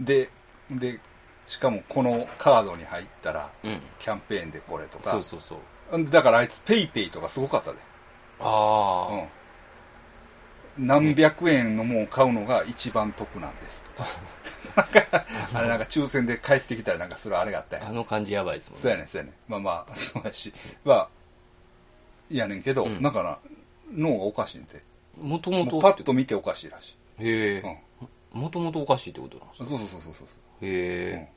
[0.00, 0.30] で、
[0.70, 1.00] で、
[1.46, 3.80] しかもこのカードに入ったら、うん。
[3.98, 5.04] キャンペーンでこれとか。
[5.04, 5.56] そうそうそ
[5.92, 6.04] う。
[6.10, 7.78] だからあいつペイペイとかすごかったで。
[8.40, 9.14] ああ。
[9.14, 9.28] うん。
[10.78, 14.08] 何百円のものを買うのが一番得なんです とか。
[15.54, 19.34] あれなんか抽選で帰ってきたりなんかするあれがあったやんあの感じやばいですもんそうやねん、そうやねん。
[19.48, 20.54] まあまあ、そうやし。
[20.84, 21.21] まあ、い
[22.36, 23.38] やねんけど、うんだから、
[23.92, 24.82] 脳がおかしいんで。
[25.20, 25.78] もともと。
[25.80, 27.24] パッと見ておかしいらしい。
[27.24, 27.80] へうんえ。
[28.32, 29.66] もともとおかしいってことなんですか？
[29.66, 30.26] そうそうそうそうそう。
[30.62, 31.32] うんへ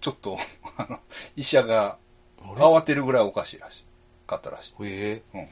[0.00, 0.36] ちょっと、
[0.76, 1.00] あの、
[1.36, 1.96] 医者が
[2.42, 2.44] え。
[2.44, 2.60] あれ？
[2.60, 3.84] 慌てるぐらいおかしいらしい。
[4.26, 4.84] かったらしい。
[4.84, 5.22] へえ。
[5.34, 5.48] うん。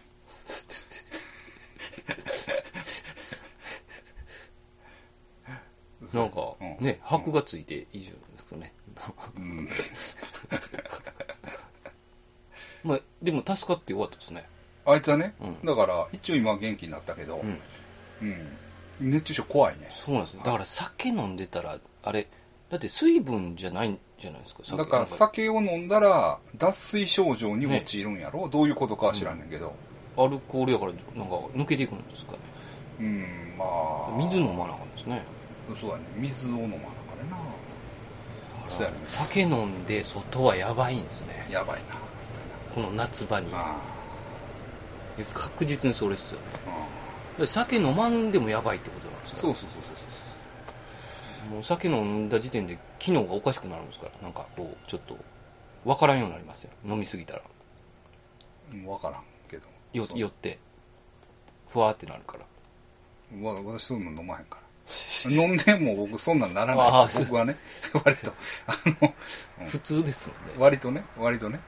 [6.12, 8.73] なんか、うんね、箔がついていいじゃないですかね。
[9.37, 9.68] うん。
[12.85, 14.49] まあ、でも助かってよかったですね。
[14.85, 17.61] あいつはね、うんだから、一応今は元気になったけど、うん。
[18.29, 18.33] う
[19.05, 19.11] ん。
[19.11, 19.90] 熱中症怖いね。
[19.95, 20.42] そうなんですよ。
[20.45, 22.29] だから酒飲んでたら、あれ、
[22.71, 29.75] だって水分じゃないんじゃないですか、酒だからなん酒を飲んだら脱水症状に陥るんやろ、どういうことかは知らんねんけど。
[30.16, 32.38] アルコールやから、なんか抜けていくんですかね。
[33.01, 34.16] うん、まあ。
[34.16, 35.23] 水飲まなあかんですね。
[35.81, 36.03] そうやね。
[36.16, 36.92] 水を飲まなあか
[37.23, 37.37] れな。
[38.68, 38.97] そうやね。
[39.09, 41.47] 酒飲んで外はやばいんですね。
[41.51, 41.83] やばい
[42.74, 43.52] この夏場に。
[45.35, 46.40] 確実にそれっすよ
[47.38, 47.46] ね。
[47.46, 49.40] 酒飲まんでもやばいってことなんですか？
[49.40, 51.54] そうそうそうそうそう。
[51.54, 55.18] もう酒飲んだ時点で機能がおかしくなるんですから、なんかこう、ちょっと、
[55.85, 56.70] わからんようになりますよ。
[56.87, 57.42] 飲みすぎたら。
[58.72, 59.66] うんわからんけど。
[59.92, 60.58] よって、
[61.68, 62.44] ふわーってなるから。
[63.50, 64.62] わ私そういうの飲まへんから。
[65.30, 67.56] 飲んでも僕そんなんならない僕はね、
[68.04, 68.32] 割と。
[68.66, 69.14] あの、
[69.61, 70.54] うん普通ですもんね。
[70.58, 71.61] 割とね、割とね。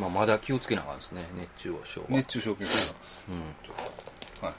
[0.00, 2.06] まあ、まだ気をつけなあかんですね、熱中症は。
[2.08, 2.94] 熱中症気をつけ
[3.28, 3.42] たうん。
[3.62, 3.76] ちょっ
[4.40, 4.46] と。
[4.46, 4.54] はい。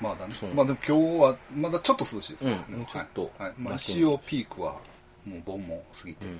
[0.00, 0.34] まだね。
[0.54, 2.58] まあでも今日はまだちょっと涼しいですね。
[2.70, 3.48] うんちょっとはい。
[3.48, 4.80] はいまあ一応ピークは
[5.26, 6.38] もう盆も過ぎてうん。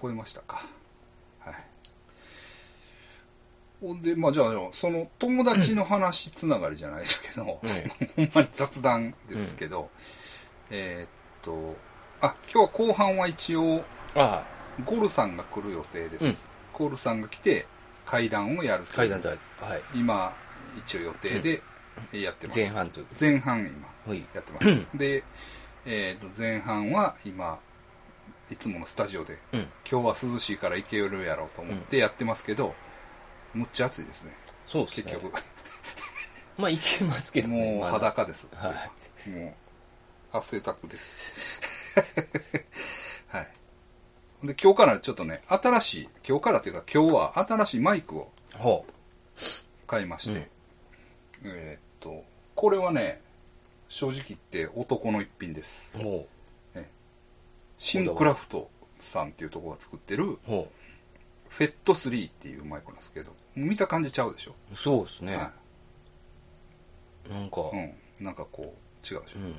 [0.00, 0.66] 超えましたか。
[1.40, 1.54] はい。
[3.82, 7.68] ほんで、まあじゃあ、その友達の話つながりじゃないですけど、うん
[8.16, 9.90] ほんまに雑談ですけど、
[10.70, 11.10] えーっ
[11.42, 11.76] と、
[12.22, 14.44] あ、今日は後半は一応、あ
[14.86, 16.24] ゴルさんが来る予定です。
[16.24, 17.66] うんゴルさんが来て、
[18.06, 19.38] 会談をやるあ、という階段で、はい。
[19.94, 20.32] 今、
[20.78, 21.62] 一応予定で
[22.12, 22.58] やってます。
[22.58, 24.24] 前半ということ前半今、はい。
[24.34, 24.66] やってます。
[24.96, 25.22] で、
[25.84, 27.58] えーっと、前半は今、
[28.50, 29.60] いつものスタジオで、うん。
[29.90, 32.74] 今日は涼しいから行けるやろうと思ってやってますけど、
[33.52, 35.12] むっちゃ暑いですね、そうですね。
[35.12, 35.34] 結局。
[36.56, 37.72] まあ、いけますけどね。
[37.72, 38.48] もうまだ裸です。
[38.54, 38.90] は
[39.26, 39.54] も
[40.32, 41.71] う、汗たくです。
[43.28, 44.46] はい。
[44.46, 48.86] で、今日からちょっとね、新しい、今日からというか今日は新しいマイクをほ
[49.86, 50.48] 買いまして、
[51.44, 52.24] えーっと、
[52.54, 53.20] これはね、
[53.88, 56.02] 正直言って男の一品ですう。。
[56.02, 56.28] ほ
[57.82, 64.54] シンクラフトさんっていうところが作ってる、フェット3っていうマイクなんですけど、見た感じちゃうでしょ。
[64.72, 64.76] う。
[64.76, 65.36] そうですね。
[65.36, 65.52] は
[67.28, 67.76] なんか、い。
[68.20, 68.24] うん。
[68.24, 69.40] なんかこう、違うでしょ。
[69.40, 69.54] うん。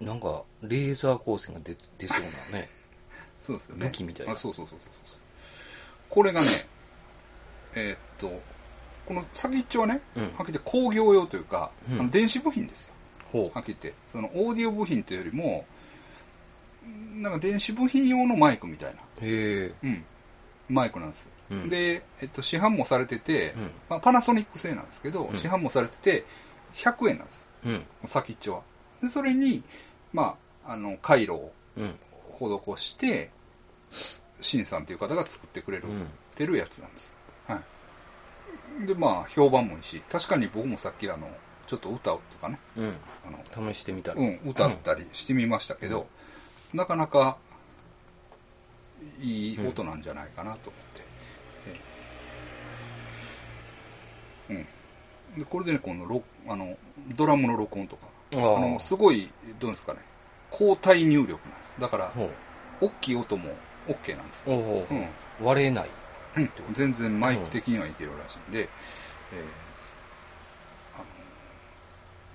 [0.00, 2.20] なんか、レーザー光線が出出そう
[2.52, 2.68] なね。
[3.40, 3.86] そうですよね。
[3.86, 5.18] 武器みたいなあそうそうそうそうそう。
[6.10, 6.48] これがね、
[7.74, 8.42] えーっと、
[9.06, 12.94] この先っちょはね、うんはっきり言って工業用というか、うんあの電子部品ですよ。
[13.32, 13.98] ほはっきり言って。
[14.12, 15.66] そのオーディオ部品というよりも、
[17.14, 19.24] なんか電子部品用のマイクみたいな、う。
[19.24, 19.74] へえ。
[19.82, 20.04] うん、
[20.68, 21.28] マイクなんです。
[21.50, 23.70] うん、で、えっと、市販もされてて、うん。
[23.88, 26.24] まあ、パナソニック製なんですけど、うん市販もされてて、
[26.74, 27.46] 100円なんです。
[27.64, 27.86] うん。
[28.06, 28.62] 先っちょは。
[29.02, 29.62] で、それに、
[30.12, 31.98] まあ、あの、回路をうん。
[32.38, 33.30] 施して、
[34.40, 36.06] シンさんという方が作ってくれる、うん。
[36.34, 37.14] てるやつなんです。
[37.46, 37.62] は
[38.82, 38.86] い。
[38.86, 41.28] で、まあ、評判もいいし、確かに僕もさっきあの、
[41.66, 42.94] ちょっと歌うとかね、うん。
[43.26, 44.20] あの、試してみたら。
[44.20, 46.06] うん、歌ったりしてみましたけど、
[46.74, 47.38] なかなか
[49.20, 51.02] いい音なんじゃないかなと思って。
[51.68, 51.80] え
[54.50, 54.54] え
[55.34, 55.40] うん。
[55.40, 56.76] で、これでね、このロあの
[57.16, 60.00] ドラムの録音とか、あのすごい、どうですかね、
[60.50, 61.76] 交代入力なんです。
[61.78, 62.12] だから。
[62.80, 63.54] 大きい音も
[63.86, 65.46] OK なんですうん。
[65.46, 65.90] 割れない。
[66.36, 68.66] うん、全然マイク的にはいけるらしいんで、えー
[70.94, 71.04] あの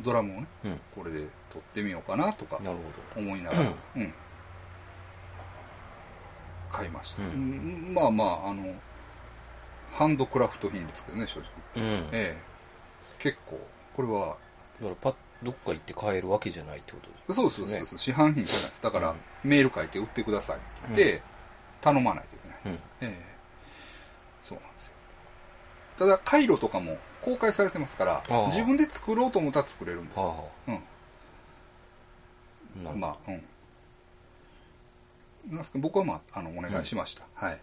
[0.01, 0.79] ドラムをね、うん。
[0.95, 2.59] これで撮ってみようかなとか
[3.15, 4.13] 思いながら、うん、
[6.71, 7.21] 買いました。
[7.21, 8.73] うんまあまあ、あの、
[9.91, 11.49] ハンドクラフト品ですけどね、正直。
[11.75, 11.81] ど。
[11.81, 11.87] うん。
[12.11, 12.51] ええ
[13.19, 13.59] 結構、
[13.95, 14.37] これは、
[14.79, 18.81] だからパッ、どっか行って買えるわけじゃないってことですそうそうそうそう、市販品じゃないです。
[18.81, 21.23] だから、うんメール書いて売ってくださいって言って、
[21.81, 22.83] 頼まないといけないです。
[23.01, 23.31] うんええ
[24.43, 24.93] そうなんですよ。
[25.97, 30.51] ただ、回路とかも公開されてますから自分で作ろうと思ったら作れるんですよ。
[30.67, 30.83] うん。
[32.99, 33.43] まあ、うん。
[35.49, 37.23] なんですか僕はまあ、あの、お願いしました。
[37.33, 37.55] はい。
[37.55, 37.57] っ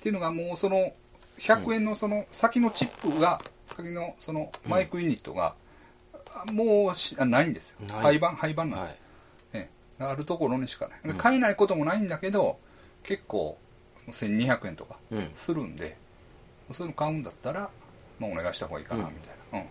[0.00, 0.92] ていうのが、もうその、
[1.38, 5.54] 100円のその先のチップが、先のそのマイクユニットが、
[6.34, 7.86] あもうしあないんですよ。
[7.86, 8.96] ない廃盤、廃盤なんですはよ。
[9.54, 11.00] ええあるところにしかない。
[11.04, 12.58] でうん買えないこともないんだけど、
[13.02, 13.58] 結構、
[14.10, 15.14] 1200円とかい。
[15.14, 15.30] うん。
[15.34, 15.96] するんで、
[16.72, 17.70] そういうの買うんだったら、
[18.18, 19.66] まあ、お願いした方がいいかな、うんみたいな、うん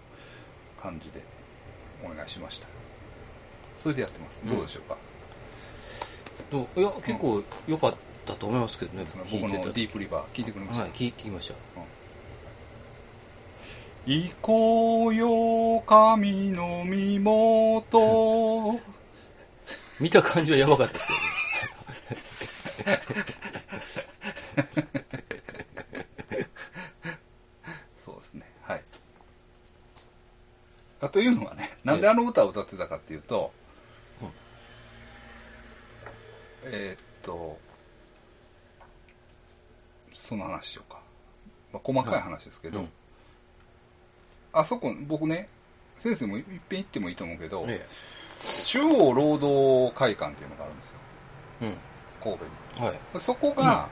[0.81, 1.21] 感じで
[2.03, 2.67] お願いしました。
[3.77, 4.41] それでやってます。
[4.43, 4.97] うんどうでしょうか、
[6.49, 6.79] どう？
[6.79, 7.95] いや、結構良かっ
[8.25, 11.55] たと思いますけどね、聞いてた僕のディープリバー聞いてくれました、はい、聞聞きました。
[14.05, 18.79] 行こうよ、神の身元。
[19.99, 23.01] 見た感じはやばかったですけどね。
[27.95, 28.51] そうですね。
[28.63, 28.81] はい。
[31.01, 33.51] あというのがね、なんであの歌を歌ってたかっていうと、
[34.23, 34.31] うん
[36.63, 37.59] えーっと、
[40.11, 41.01] その話しようか。
[41.73, 42.89] まあ、細かい話ですけど、うん
[44.53, 45.47] あそこ、僕ね、
[45.97, 47.85] 先生もいっぺん行ってもいいと思うけど、え
[48.63, 50.99] 中央労働会館っていうのがあるんですよ、
[51.61, 51.65] え。
[51.67, 51.77] うん。
[52.21, 52.45] 神戸
[52.79, 52.85] に。
[52.85, 52.99] はい。
[53.19, 53.87] そこが、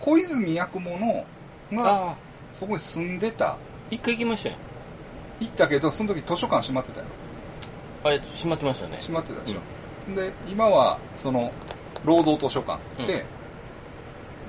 [0.00, 1.24] 小泉八雲の
[1.82, 2.16] が、
[2.52, 3.58] そこに住んでた、
[3.90, 4.56] 一回行きましたよ。
[5.40, 7.06] 行ったけど、その時図書館閉まってたよ。
[8.02, 8.98] あれ、閉まってましたね。
[8.98, 10.14] 閉まってたでしょ。
[10.14, 11.52] で、今は、その、
[12.04, 12.78] 労働図書館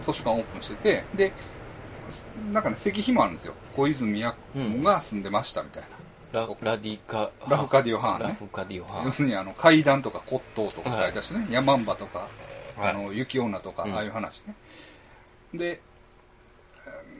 [0.03, 1.33] 図書館オープンしてて、で、
[2.51, 3.53] なんかね、石碑もあるんですよ。
[3.75, 5.89] 小泉八雲が住んでましたみたいな。
[6.41, 9.05] ララディカ、ラフカディオハーンねラフカディオハーン。
[9.05, 12.27] 要するに、あの、階段とか骨董とか書いたしね、山んばとか、
[12.77, 14.55] はいあの、雪女とか、うんああいう話ね。
[15.53, 15.81] で、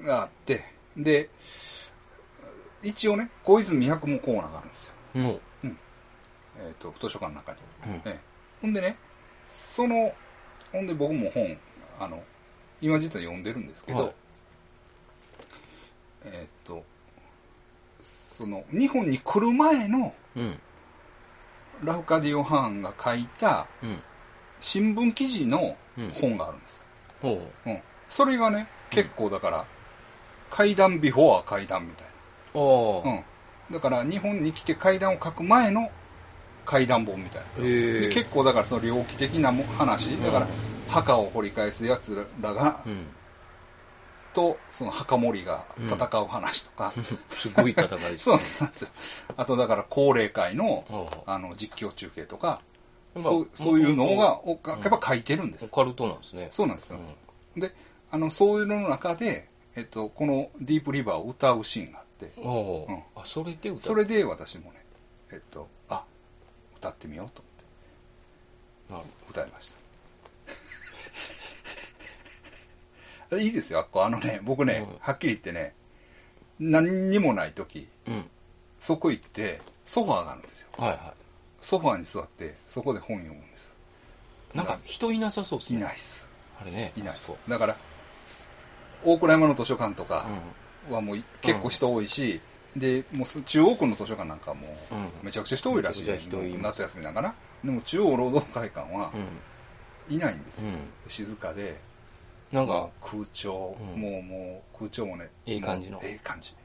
[0.04, 0.66] があって、
[0.98, 1.30] で、
[2.84, 5.22] 一応ね、小泉八雲コーナーがあるんですよ。
[5.22, 7.60] もう、えっ、と、図書館の中に。
[7.88, 8.20] うんええ
[8.62, 8.98] ほんでね、
[9.50, 10.14] その、
[10.72, 11.58] ほんで僕も本、
[12.00, 12.24] あの、
[12.82, 14.14] 今実は読んでるんですけど、はい
[16.26, 16.84] えっ、と、
[18.02, 20.60] その、日本に来る前のうん。
[21.84, 24.02] ラフカディオ・ハーンが書いたうん。
[24.60, 26.84] 新聞記事のうん本があるんです。
[27.22, 27.80] ほうん。
[28.10, 29.66] それがね、結構だから、
[30.50, 32.08] 階段ビフォア階段みたい。
[32.54, 32.62] な。
[32.62, 33.24] うん。
[33.72, 35.90] だから日本に来て階段を書く前の
[36.66, 37.64] 階段本みたいな。
[38.14, 40.48] 結構だからその猟奇的なも話、だから
[40.90, 43.06] 墓を掘り返す奴らが、うん。
[44.34, 46.92] と、その墓守が戦う話とか、
[47.32, 48.44] すごい戦いです そうね。
[48.62, 48.90] なんですよ。
[49.38, 52.62] あとだから高齢会の、あの、実況中継とか、
[53.16, 55.66] まあそうそういうのが、やっぱ書いてるんです。
[55.66, 56.48] オカルトなんですね。
[56.50, 56.94] そうなんです、
[57.56, 57.74] で
[58.12, 63.04] あの、そういうのの中で、えっと、このディープリバーを歌うシーンがあって、うん。
[63.16, 64.86] あ、それで歌うそれで私もね、
[65.32, 66.04] えっと、あ、
[66.78, 67.42] 歌ってみようと
[68.90, 69.85] 思って歌いました。
[73.40, 74.06] いいですよ、あっこ。
[74.06, 75.74] あのね、僕ね、うんはっきり言ってね、
[76.60, 78.30] 何にもない時、うん。
[78.80, 80.70] そこ行って、ソファーがあるんですよ。
[80.78, 81.14] はいは
[81.62, 83.76] ソファーに座って、そこで本読むんです。
[84.54, 84.58] い。
[84.58, 85.84] なんか人いなさそうですいね。
[85.84, 86.30] ないっす。
[86.62, 86.94] あれね。
[86.96, 87.38] いないあそこ。
[87.48, 87.76] だから、
[89.04, 90.28] 大倉山の図書館とうか
[90.90, 90.94] ん。
[90.94, 92.42] はもう結構人多いし、
[92.76, 96.00] で、もうす中央区の図書館なんかもううんめちゃくちゃ人多いらしい。
[96.02, 97.36] めちゃくちゃ人います夏休みなんかな。
[97.64, 99.26] でも中央労働会館はうん。
[100.10, 100.72] いないんですよ。
[100.72, 100.78] うん。
[101.08, 101.80] 静かで、
[102.52, 106.56] なんか空調、うんもうもう空調もね、いい感じのええ感じ。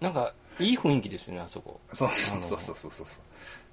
[0.00, 1.80] なんか、いい雰囲気ですね、あそこ。
[1.92, 3.22] そうそうそうそうそうそ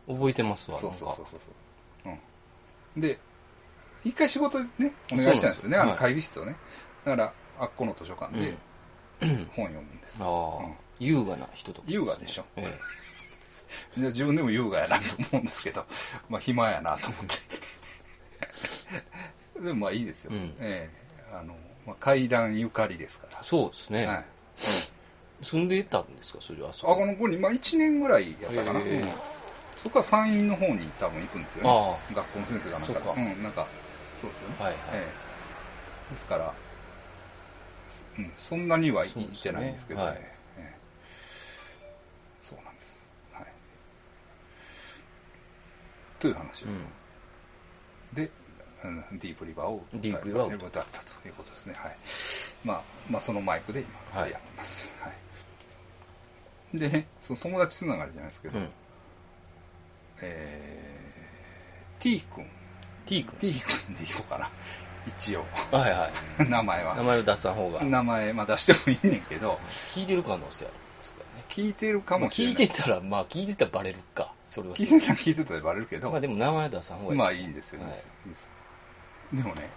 [0.08, 0.14] う。
[0.14, 0.78] 覚えてますわ。
[0.78, 1.52] そうそうそうそうそ
[2.06, 2.10] う。
[2.96, 3.02] うん。
[3.02, 3.20] で、
[4.04, 6.56] 一回仕事ね、お願いしたんですよね、あの会議室をね。
[7.06, 8.56] だから、あっこの図書館で
[9.22, 9.50] うん。
[9.52, 10.24] 本読むんです。
[10.24, 10.30] ああ、
[11.00, 11.88] 優雅な人とか。
[11.90, 12.68] 優雅でしょえ
[13.98, 15.86] いや自分でも優雅やなと思うんですけど、
[16.30, 17.59] まあ暇やなと思って。
[19.62, 20.32] でもまあいいですよ。
[20.34, 23.46] うんええあの、まあ、階段ゆかりですからえ。
[23.46, 24.06] そうですね。
[24.08, 24.26] はい。
[25.46, 26.72] 住んでたんですか、それは。
[26.72, 28.80] あこの子に、まあ1年ぐらいやったかな。
[28.80, 29.22] うん
[29.76, 31.70] そこは山陰の方に多分行くんですよね。
[31.70, 33.14] あ学校の先生がなんか。
[33.16, 33.70] うん、なんか、
[34.14, 34.58] そうですよね。
[34.60, 35.30] はいはいええ
[36.10, 36.56] ですから、
[37.88, 40.18] すうん、そんなには行ってないんですけど、ね
[40.58, 40.80] ええ
[42.42, 43.10] そうなんです。
[43.32, 43.46] はい。
[46.20, 46.68] という話を。
[46.68, 46.88] うん。
[48.14, 48.32] で、
[48.84, 51.74] うんディープリバーをディープリバーを歌ったということですね。
[51.78, 51.98] はい。
[52.64, 54.96] まあ、まあ、そのマイクで今、はいやってます。
[55.02, 55.10] は
[56.74, 56.80] い。
[56.80, 58.70] でね、その友達つながりじゃないですけど、うん。
[60.22, 62.46] えー、T 君、
[63.06, 63.36] T 君。
[63.40, 63.54] T
[63.86, 64.52] 君でいこうかな。
[65.08, 66.12] 一応、はいはい。
[66.50, 66.96] 名前は。
[66.96, 67.84] 名前を出さん方が。
[67.84, 69.60] 名前、まあ出してもいいねんけど、
[69.96, 71.46] 聞いてる可能性ありますからね。
[71.50, 72.56] 聞いてるかもしれない。
[72.56, 74.34] 聞いてたら、まあ聞いてたらバレるか。
[74.48, 74.76] それは。
[74.76, 78.12] 聞いてたら聞いてたらバレるけど、まあでも名前は出さん方がいいまあいいんですよ、いいんはいですよ。
[78.26, 78.52] いいです
[79.34, 79.70] でもね、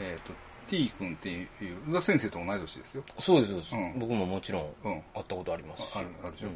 [0.00, 0.32] えっ、と、
[0.68, 3.04] T 君っていう、先生と同い年ですよ。
[3.18, 5.02] そうです、そうです、うん僕ももちろんうん。
[5.14, 5.96] 会ったことありますし。
[5.96, 6.54] ああるあるでしょうん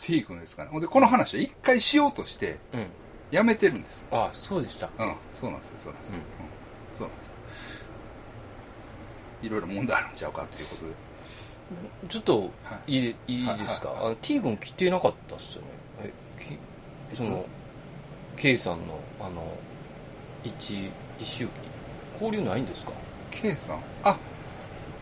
[0.00, 0.80] T 君ですかね。
[0.80, 2.86] で、この話は一回しようとして、うん。
[3.30, 4.08] やめてるんです。
[4.10, 4.90] あそうでした。
[4.98, 6.18] うん、そうなんですよ、そうなんですよ。
[6.18, 6.50] うんうん
[6.94, 7.32] そうなんですよ。
[9.42, 10.92] いろいろ問題あるんちゃうかっていうことで。
[12.08, 15.68] ちょっとはいいいいいですか、はいはいはいあの T 君来てなかったっすよね。
[16.04, 16.12] え
[17.12, 17.44] きその、
[18.36, 19.58] K さんの、あの、
[20.44, 21.70] 一、一周期。
[22.12, 22.92] 交流ないんですか
[23.30, 24.20] ？K さん、あ、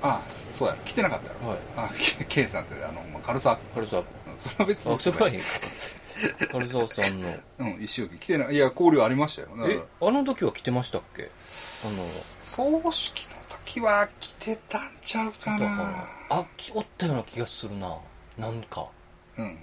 [0.01, 1.49] あ、そうや、来てなかったやろ。
[1.49, 1.61] はい。
[1.77, 4.93] あ、K, K さんって、あの、まあ、軽さ、軽沢うんそれは別君。
[4.93, 4.99] に。
[4.99, 5.39] あ、それはい。
[6.51, 7.39] 軽沢さんの。
[7.59, 8.55] うん、一周期来てない。
[8.55, 9.49] いや、交流ありましたよ。
[9.69, 11.23] え、あの時は来てましたっけ？
[11.23, 12.07] あの、
[12.39, 16.07] 葬式の時は来てたんちゃうかな。
[16.31, 17.99] あ、きおったような気がするな。
[18.37, 18.89] なんか。
[19.37, 19.59] うん。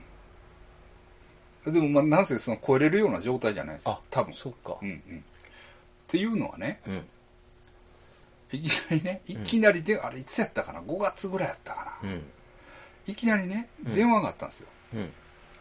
[1.65, 4.33] でも、まあ、なんせその超えれるような状態じゃないですあ、多分。
[4.35, 4.77] そっか。
[4.81, 5.25] うんうん。
[6.09, 7.05] っていうのはね、うん。
[8.51, 12.09] いきなりね、いきなりで、あれいつやったかな ?5 月ぐらいやったかな。
[12.09, 12.23] うん。
[13.05, 14.67] いきなりね、うん電話があったんですよ。
[14.95, 15.11] うん。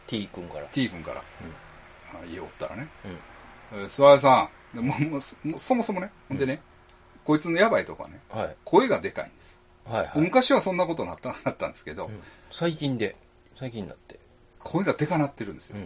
[0.07, 0.65] T 君から。
[0.65, 1.21] T 君から。
[1.21, 1.23] う
[2.23, 2.81] あ家おったらね。
[2.83, 2.85] ん。
[2.85, 3.19] うん。
[3.73, 5.21] えー諏訪屋さん、でもうもう
[5.59, 6.61] そもうそもね、ほんでね、
[7.25, 8.55] こいつのやばいとこはね、はい。
[8.63, 9.61] 声がでかいんです。
[9.85, 10.19] はいはい。
[10.19, 13.15] 昔はそんなことなったなったんですけど、うん最近で、
[13.59, 14.19] 最近になって。
[14.57, 15.77] 声がでかなってるんですよ。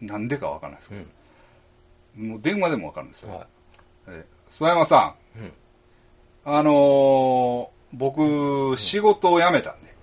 [0.00, 0.06] うん。
[0.06, 1.06] なんでかわからないですけう
[2.18, 2.28] ど、ん。
[2.28, 3.32] もう電話でもわかるんですよ。
[3.32, 3.55] はえー
[4.06, 5.38] 諏訪山さい。
[5.38, 5.46] うん。
[5.46, 5.52] ん、
[6.44, 9.94] あのー僕、仕事を辞めたんで、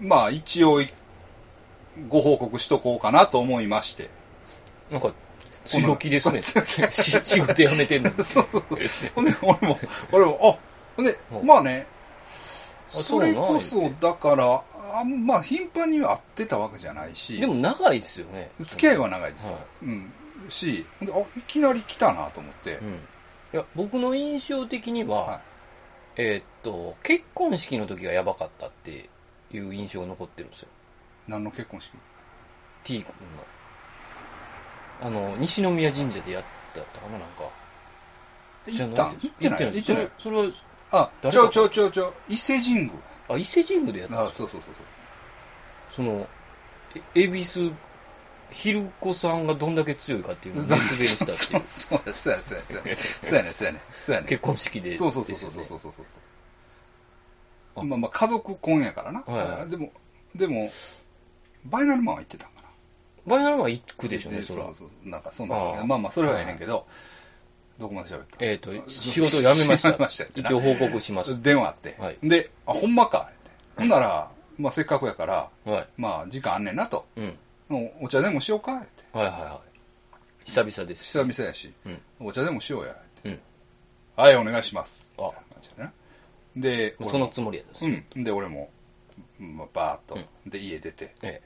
[0.00, 0.08] うん。
[0.08, 0.92] まあ一応い、
[2.08, 4.10] ご報告しとこうかなと思いまして。
[4.90, 5.12] なんか、
[5.64, 6.42] 強気ですね。
[6.92, 8.16] 仕事辞めてんのに。
[8.24, 8.78] そうそうそう。
[9.14, 9.78] ほんで、俺も、
[10.12, 11.86] 俺も、あ、ほんでう、んまあね、
[12.92, 18.50] あそれこそだから、あんまあ頻繁には会ってたわけじゃないし、でも長いっすよね。
[18.58, 19.52] 付き合いは長いです。
[19.52, 20.12] はうん。
[20.48, 22.94] し、ほんで、あ、いきなり来たなと思って、うん。
[23.52, 25.40] いや、僕の印象的には、は
[26.16, 29.08] えーっと、結婚式の時がやばかったって
[29.50, 30.68] いう印象が残ってるんですよ。
[31.28, 31.30] い。
[31.30, 31.96] 何の結婚式
[32.84, 33.44] ？T 君の。
[35.02, 37.50] あの、西宮神社でやったかな、なんか。
[38.66, 39.64] 行った行ってない？
[39.72, 40.10] 行ってない。
[40.18, 40.52] それは、
[40.92, 42.92] あ、ちょちょちょちょ、伊勢神宮。
[43.28, 44.86] あ、伊勢神宮でやったんあ、そうそうそうそう。
[45.90, 46.28] その、
[46.94, 47.72] え恵比寿、
[48.50, 51.62] ひるこさんがどんだけ強いかっていうのを 熱弁したっていう。
[51.66, 52.58] そうそうそうやそう。
[52.58, 54.96] やそうやそうやねそうやねそうやね 結婚式で。
[54.96, 56.04] そうそうそうそうそうそうそう
[57.76, 57.82] あ。
[57.82, 59.92] まあまあ家族婚やからな、はいでも
[60.34, 60.72] でも
[61.64, 62.68] バイナルマンは行ってたんかな。
[63.26, 64.64] バイナルマン行くでしょうね、そら。
[64.66, 64.74] そう。
[64.74, 65.08] そうそう。
[65.08, 65.84] なんかそんなああ。
[65.84, 66.86] まあまあそれはええねんけど。
[67.78, 68.36] どこまで喋った？
[68.40, 70.08] えっと、仕事を辞めました。
[70.08, 71.42] したよ一応報告します。
[71.42, 72.18] 電話あって、はい。
[72.22, 73.30] であほんまか。
[73.30, 75.88] ってほんなら、まあせっかくやからはい。
[75.96, 77.06] まあ時間あんねんなと。
[77.16, 77.38] うん。
[78.00, 79.60] お茶でもしようかってはいはいは
[80.44, 80.44] い。
[80.44, 81.04] 久々です。
[81.04, 82.26] 久々やしうん。
[82.26, 83.38] お茶でもしようやってうん。
[84.16, 85.70] はいお願いしますあ感じ
[86.56, 87.86] でそのつもりやです。
[87.86, 88.24] うん。
[88.24, 88.70] で、俺も、
[89.38, 91.40] まあ、バーっと、で、家出て、え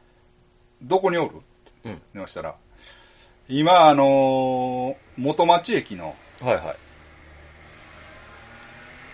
[0.82, 1.34] どこにおる？
[1.34, 1.42] って
[1.84, 1.88] え。
[1.90, 2.02] うん。
[2.14, 2.54] 電話したら、
[3.48, 6.76] 今、あのー元町駅の、はいはい。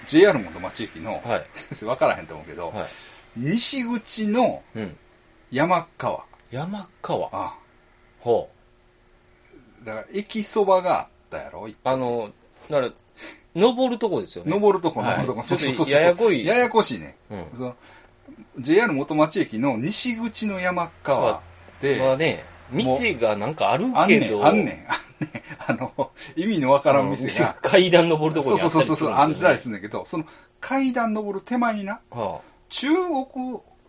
[0.07, 1.47] JR 元町駅の、はい。
[1.85, 2.89] わからへんと思うけど、はい。
[3.37, 4.97] 西口のうん。
[5.51, 6.25] 山川。
[6.51, 7.29] 山川。
[7.33, 7.55] あ
[8.21, 8.51] ほ
[9.83, 9.85] う。
[9.85, 11.69] だから、駅そばがあったやろ？
[11.85, 12.33] あの、
[12.69, 12.93] だから、
[13.55, 14.51] 登るとこですよね。
[14.51, 15.43] 登るとこ、はい登るとこ。
[15.43, 17.17] ちょっとそうそうそうややこいややこしいね。
[17.31, 17.47] うん。
[17.55, 17.77] その
[18.59, 21.43] JR 元町駅の西口の山川
[21.81, 24.87] で、はね、店がなんかあるあんねん、けど、あんねん、あんね、
[25.67, 30.25] あの、意味のわからん店が、階段登るとこそうろにあったりするそうそうそう、あんたりするるんだけど、その
[30.61, 33.27] 階段登る手前にな、はあ、中国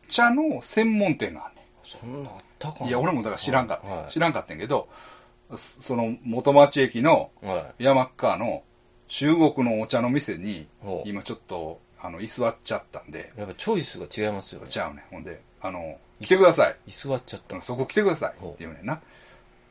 [0.07, 4.87] 茶の専門店があんねそんなあったかいや、俺もだから知らんかった、はい知らんかったんやけど、
[5.51, 8.63] そその元町駅のは山っ川の
[9.07, 10.67] 中国のお茶の店に
[11.05, 14.67] 今ちょっとあの居座っちゃったんで、やっぱチョイスが違いますよね。
[14.67, 15.03] ちゃうね。
[15.11, 16.75] ほんで、あの、来てください。
[16.87, 17.61] 居座っちゃった。
[17.61, 19.01] そこ来てくださいって言うねんな。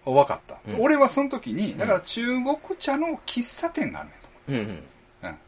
[0.04, 4.84] 分かった、うん俺はその時に、だから中国茶の喫茶店があるねんとうんうん。
[5.22, 5.38] 思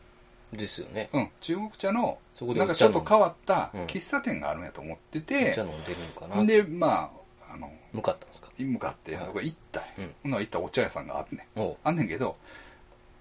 [0.53, 0.57] う。
[0.57, 1.09] ですよね。
[1.13, 1.21] うん。
[1.23, 1.31] うん。
[1.41, 6.45] 中国茶の、なんかちょっと変わったうん喫茶店があるんやと思っておて茶、飲んでるのかな。
[6.45, 7.22] で、まあ、
[7.53, 8.49] あの、向かったんですか？
[8.59, 9.89] 向かって、はいそこ行ったんや
[10.25, 11.47] うん行ったらお茶屋さんがあってね。
[11.85, 12.37] あんねんけど、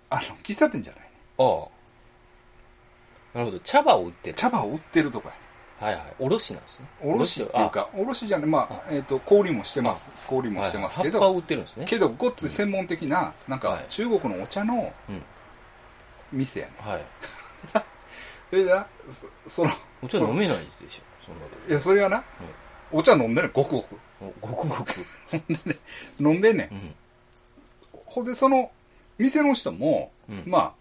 [0.09, 1.09] あの、喫茶店じゃないね。
[1.37, 3.37] ああ。
[3.37, 3.59] なるほど。
[3.59, 4.35] 茶葉を売ってる。
[4.35, 5.41] 茶葉を売ってるとかやね。
[5.79, 6.15] はいはい。
[6.19, 6.85] おろしなんですね。
[7.01, 10.09] おろしっていうか、おろしじゃない、まあ、えっ、と、氷もしてます。
[10.27, 11.85] 氷あ、もしてますけはい葉っぱをど、売ってるんですね。
[11.85, 15.23] けど、ごっつい専門的な、なんかはい、中国のお茶のうん。
[16.33, 16.73] 店やね。
[16.79, 17.05] はい。
[18.51, 19.71] でな、そその、
[20.03, 21.01] お茶飲めないでしょ。
[21.25, 21.69] そんなの。
[21.69, 22.23] いや、それがな、
[22.91, 23.97] お茶飲んでんねん、ごくごく。
[24.21, 24.93] おごくごく。
[26.19, 26.75] 飲んでんねんう。
[26.75, 26.95] ん。
[28.05, 28.71] ほんで、その、
[29.17, 30.43] 店の人も、うん。
[30.45, 30.75] まあ、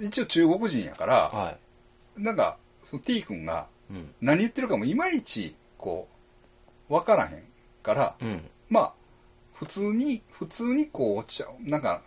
[0.00, 1.58] 一応中国人やから、は
[2.16, 3.66] なんか、その T 君が。
[4.20, 6.06] 何言ってるかもいまいち、こ
[6.88, 7.44] う、わからへん
[7.82, 8.48] から、うん。
[8.68, 8.92] まあ、
[9.54, 12.02] 普通に、普通にこう、お茶を、なんか、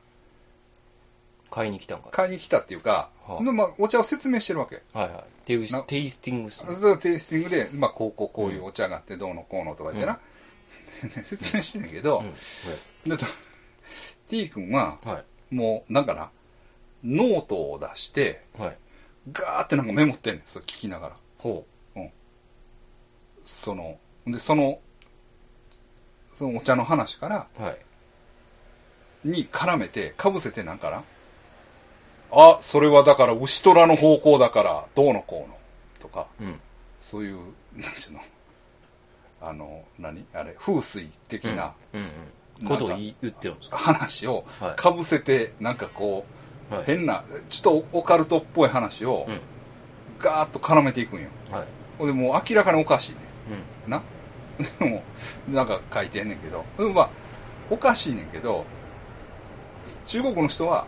[1.53, 2.09] 買いに来たんか。
[2.09, 4.81] 買いに来たっていうか、はあでまあ、お茶を説明してるわけ。
[4.91, 5.23] はいはい。
[5.45, 6.97] テイテイスティングする。
[6.97, 10.19] テイスティングで、まあ、こう、こう、こういうお茶があって、どうのこうのとか言ってな、
[11.23, 12.23] 説明してんねんけど、
[13.05, 13.17] うん。
[13.17, 13.23] で、
[14.29, 15.19] T 君は、は
[15.51, 15.55] い。
[15.55, 16.31] もう、なんかな、
[17.03, 18.77] ノートを出して、はい。
[19.31, 21.15] ガーってなんかメモってんねん、それ聞きながら。
[21.37, 21.67] ほ
[23.45, 24.79] その、で、その、
[26.33, 27.61] そのお茶の話から、う。
[27.61, 27.77] はい。
[29.23, 31.03] に絡めて、かぶせてなんかな、
[32.35, 35.57] あ、それはだから牛虎の方向だから、どうのこうの、
[35.99, 36.59] とか、うん。
[36.99, 37.37] そういう、
[37.75, 38.19] なんちゅうの、
[39.41, 42.03] あの、何あれ、風水的なうんう
[42.65, 42.67] ん。
[42.67, 43.77] ことを言ってるんですか？
[43.77, 46.25] 話をはいかぶせて、なんかこ
[46.71, 46.83] う、はい。
[46.85, 49.39] 変な、ちょっとオカルトっぽい話をうん。
[50.19, 51.29] ガーッと絡めていくんよ。
[51.49, 51.65] は
[51.99, 52.05] い。
[52.05, 53.17] で、もう明らかにおかしいね。
[53.87, 53.91] うん。
[53.91, 54.03] な？
[54.79, 55.03] でも、
[55.47, 57.09] なんか書いてんねんけど、でもまあ、
[57.69, 58.65] おかしいねんけど、
[60.05, 60.87] 中国の人は、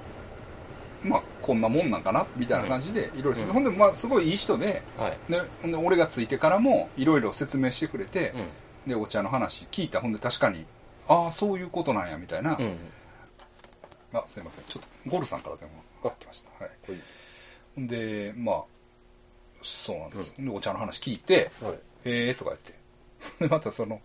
[1.09, 2.27] まあ、こんなもんなんかな？
[2.35, 5.19] みたいな感じで、いろいろほんで、まあ、すごいいい人で、はい。
[5.29, 8.49] で、ほんで俺がついてからも、いろいろ説明してくれて、うん。
[8.87, 10.01] で、お茶の話聞いた。
[10.01, 10.65] ほんで、確かに、
[11.07, 12.57] ああ、そういうことなんや、みたいな。
[12.57, 12.93] うん。
[14.13, 14.65] あ、すいません。
[14.65, 16.49] ちょっと、ゴルさんから電話が来ました。
[16.63, 16.69] はい。
[17.75, 18.63] ほんで、まあ、
[19.63, 20.33] そうなんです。
[20.37, 21.73] で、お茶の話聞いて、はい。
[22.05, 22.73] へえーとか言って。
[23.39, 24.01] で、またその、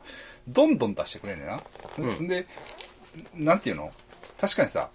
[0.48, 1.62] どんどん出してくれんねんな。
[1.98, 2.46] うんで、
[3.34, 3.92] なんていうの？
[4.40, 4.90] 確かにさ、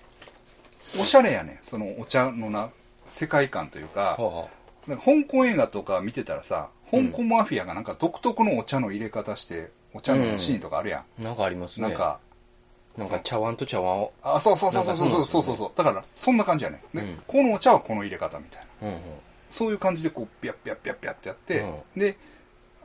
[0.99, 1.59] おしゃれやねん。
[1.61, 2.69] そのお茶のな、
[3.07, 4.47] 世界観というか、は
[4.87, 11.01] なんか香港映画とか見てたらさ、うん香港マフィアがなんか独特のお茶の入れ方して、お茶のシーンとかあるやん。
[11.01, 11.23] あ。
[11.23, 11.87] なんかありますね。
[11.87, 12.19] なん、か、
[12.97, 14.13] なんか茶碗と茶碗を。
[14.21, 15.71] あ、そうそうそうそうそうそうそうそうそう。
[15.75, 18.87] だから、そんな感じやねうんこのお茶はこの入れ方みたいな。
[18.87, 19.01] うんうん。
[19.49, 22.17] そういう感じでこう、ビャッビャッビャッビャッってやって、うんで、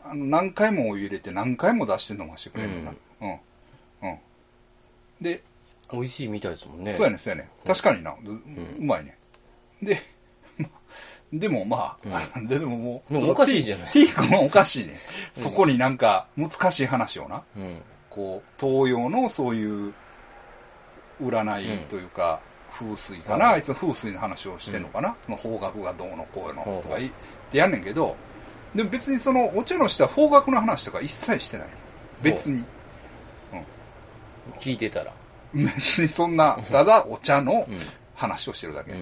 [0.05, 2.93] あの何回もお湯入れて何回も出して飲ましてくれるのな。
[3.21, 3.31] うん。
[4.03, 4.19] うん。
[5.21, 5.43] で、
[5.93, 6.93] 美味しいみたいですもんね。
[6.93, 7.67] そうやねんそうやねん。
[7.67, 8.41] 確かにな、うう
[8.83, 9.17] まいね。
[9.83, 10.01] で、
[10.59, 10.69] ま
[11.33, 13.93] でもまあ、 ででももう、おかしいじゃない。
[13.93, 14.95] ティー君はおかしいね。
[15.37, 15.43] うん。
[15.43, 17.83] そこになんか難しい話をな、うん。
[18.09, 19.95] こう、東洋のそういう
[21.23, 22.41] 占いというか、
[22.73, 27.13] 風水かな、はいあいつは風水の話をしてんのかな、その方角がどうのこうのとか言っ
[27.51, 28.17] てやんねんけど、
[28.75, 31.69] でも別にそのお茶の下は方角の話とか一切してない。
[32.23, 32.65] 別に。
[34.59, 35.13] 聞いてたら。
[35.55, 37.79] 別 にそんな、ただお茶のうん。
[38.15, 38.93] 話をしてるだけ。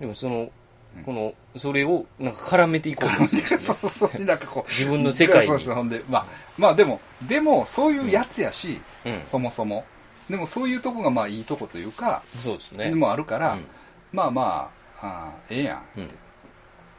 [0.00, 0.50] でもその
[0.96, 4.70] うん、この、それをなんか絡めていこうそうねそうそう、なんかこう。
[4.70, 6.26] 自分の世界にそうそう、ほんで、まあ、
[6.56, 9.20] まあでも、でも、そういうやつやし、うん。
[9.24, 9.84] そもそも。
[10.30, 12.88] でもそういうとこがまあいいとこというか、そうですね。
[12.88, 13.66] でもあるから、うん
[14.12, 14.70] まあま
[15.02, 16.14] あ、ええやんうんって、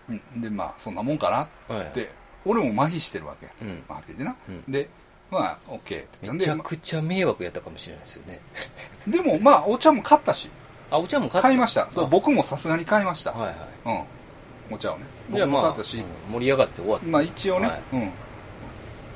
[0.09, 2.11] うんで、まあ、そんなもんかなはいって、
[2.45, 3.47] 俺も麻痺してるわけ。
[3.61, 4.55] うんまあ、はっきり言ってな。
[4.67, 4.89] うんで、
[5.31, 8.41] まあ、オッケーって言っめちゃくちゃ迷惑やったかもしれないですよね。
[9.07, 10.49] でも、まあ、お茶も買ったし、
[10.89, 11.91] あ、お茶も買った買いました。
[11.91, 13.31] そうあ僕もさすがに買いました。
[13.31, 13.57] はいはい。
[13.85, 14.75] うん。
[14.75, 15.05] お茶をね。
[15.29, 17.05] 僕も買ったし、うん盛り上がって終わった。
[17.05, 18.13] まあ一応ね、はいうん。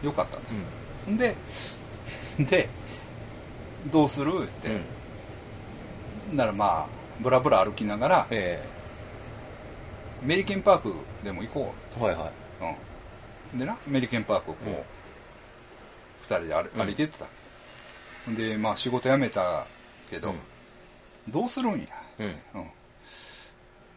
[0.03, 0.61] よかったんです。
[1.07, 1.35] で、
[2.45, 2.69] で、
[3.85, 4.45] どうする？
[4.45, 6.37] って、うん。
[6.37, 6.87] ならまあ、
[7.19, 8.71] ブラブラ歩きながら、え
[10.21, 10.93] メリケンパーク
[11.23, 12.31] でも行こえはいはい。
[12.61, 12.65] う。
[13.53, 13.59] うん。
[13.59, 15.02] でな、メリケンパークをこう、
[16.23, 17.27] 二人で歩うん歩いてってた。
[18.33, 19.67] で、まあ仕事辞めた
[20.09, 20.39] けど、うん
[21.29, 21.87] どうするんや？
[22.19, 22.25] うん。
[22.25, 22.29] う
[22.65, 22.69] ん。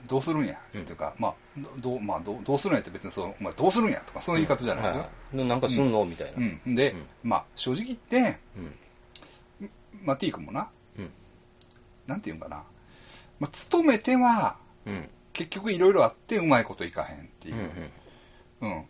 [0.06, 0.60] どうするんや？
[0.74, 1.34] うんっていうか、まあ、
[1.78, 4.00] どう、まあ、どうどうするんやって別にそう、お前どうするんや？
[4.06, 6.04] とか、その言い方じゃないけど、はいはいなんかすんの？
[6.04, 6.38] みたいな。
[6.38, 6.74] うん。
[6.76, 8.38] で、うんまあ、正直言って、
[9.60, 9.70] うん。
[10.04, 11.10] まあ、T 君もな、うん。
[12.06, 12.62] なんていうんかな、
[13.40, 14.56] まあ、勤めては、
[14.86, 15.08] うん。
[15.32, 17.56] 結局いろいろあってうまいこといかへんっていう。
[18.60, 18.84] うん。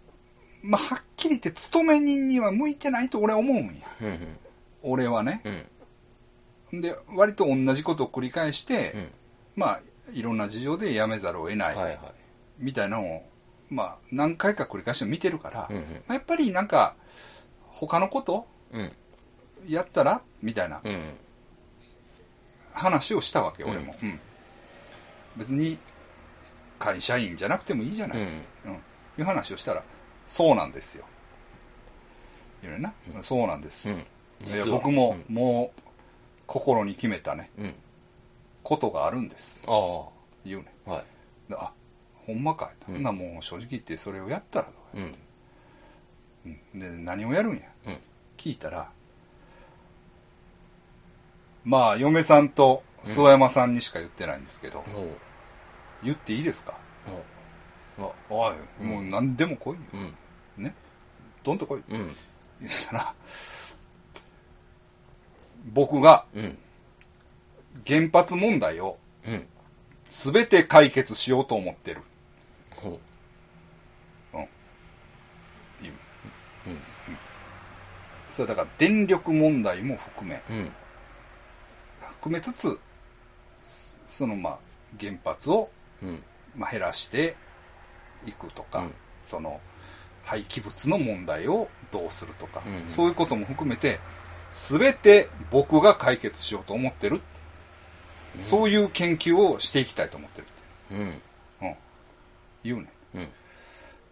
[0.67, 0.71] うん。
[0.71, 3.73] まあ、はっきり言って、勤め人には向いてないと俺は思うんや。
[4.03, 4.07] うん。
[4.09, 4.39] うん。
[4.83, 5.41] 俺はね。
[6.73, 6.81] うん。
[6.81, 9.09] で、割と同じことを繰り返して、うん。
[9.57, 9.81] まあ、
[10.13, 12.01] いろんな事情で辞めざるを得ない、はいはい。
[12.59, 13.29] みたいなのを、
[13.71, 15.77] まあ、何回か繰り返して見てるから、うん。
[15.77, 16.95] まあやっぱりなんか、
[17.69, 18.93] 他のことうん。
[19.69, 20.23] やったら？
[20.43, 21.15] みたいなうん。
[22.73, 23.95] 話をしたわけ、うん俺も。
[24.03, 24.21] うん
[25.37, 25.79] 別に、
[26.79, 28.19] 会社員じゃなくてもいいじゃない。
[28.19, 28.27] うん。
[28.67, 28.75] うん。
[28.75, 28.79] い
[29.19, 29.83] う話をしたら、
[30.27, 31.05] そうなんですよ。
[32.63, 32.93] 言うねんな。
[33.17, 33.91] うんそうなんです。
[33.91, 34.05] うん。
[34.71, 35.81] 僕も、うんもう、
[36.47, 37.75] 心に決めたね、うん。
[38.63, 39.63] ことがあるんです。
[39.67, 39.99] ああ。
[40.01, 40.09] は
[40.45, 40.93] 言うねん。
[40.93, 41.03] い。
[41.49, 41.73] であ、
[42.27, 42.69] ほんまかい。
[42.89, 45.15] うんほんならもう正直言ってそれをやったらどうやうん。
[46.75, 47.99] うん、で、何をやるんやうん。
[48.37, 48.91] 聞いたら、
[51.65, 55.09] まあ、嫁さんと諏訪山さんにしか言ってないんですけど、ほう。
[56.05, 56.75] 言っていいですか？
[57.07, 57.17] ほう。
[57.17, 57.21] あ、
[58.29, 59.81] おい、うんもう何でも来いよ。
[60.59, 60.65] うん。
[60.65, 60.75] ね。
[61.43, 61.83] どんと来い。
[61.89, 62.15] うん。
[62.61, 63.15] 言ったら、
[65.73, 66.59] 僕がうん。
[67.87, 69.47] 原発問題をうん。
[70.09, 72.03] 全て解決しようと思ってる。
[72.77, 72.99] ほう。
[75.83, 75.95] 言う。
[76.67, 76.79] うん。
[78.31, 80.73] それだから電力問題も含め、うん。
[82.01, 82.79] 含めつつ、
[84.07, 84.59] そのまあ、
[85.01, 85.71] 原発を
[86.03, 86.23] うん。
[86.57, 87.37] まあ減らして
[88.27, 89.61] いくとか、うんその
[90.23, 93.99] 廃棄物の問題をどうするとか、うんそういうことも含めて、
[94.51, 97.21] すべて僕が解決しようと思ってる、
[98.41, 100.63] そういいう研究をしていきたいと思ってるって、
[100.95, 100.99] うん。
[101.69, 101.77] うん、
[102.65, 102.87] 言うね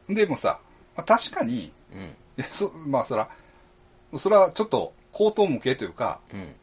[0.08, 0.12] うん。
[0.12, 0.14] ん。
[0.14, 0.60] でもさ、
[0.96, 2.00] まあ、確かに、うん。
[2.00, 3.28] いやそまあそら、
[4.16, 6.54] それはちょっと口頭無形というか、うん。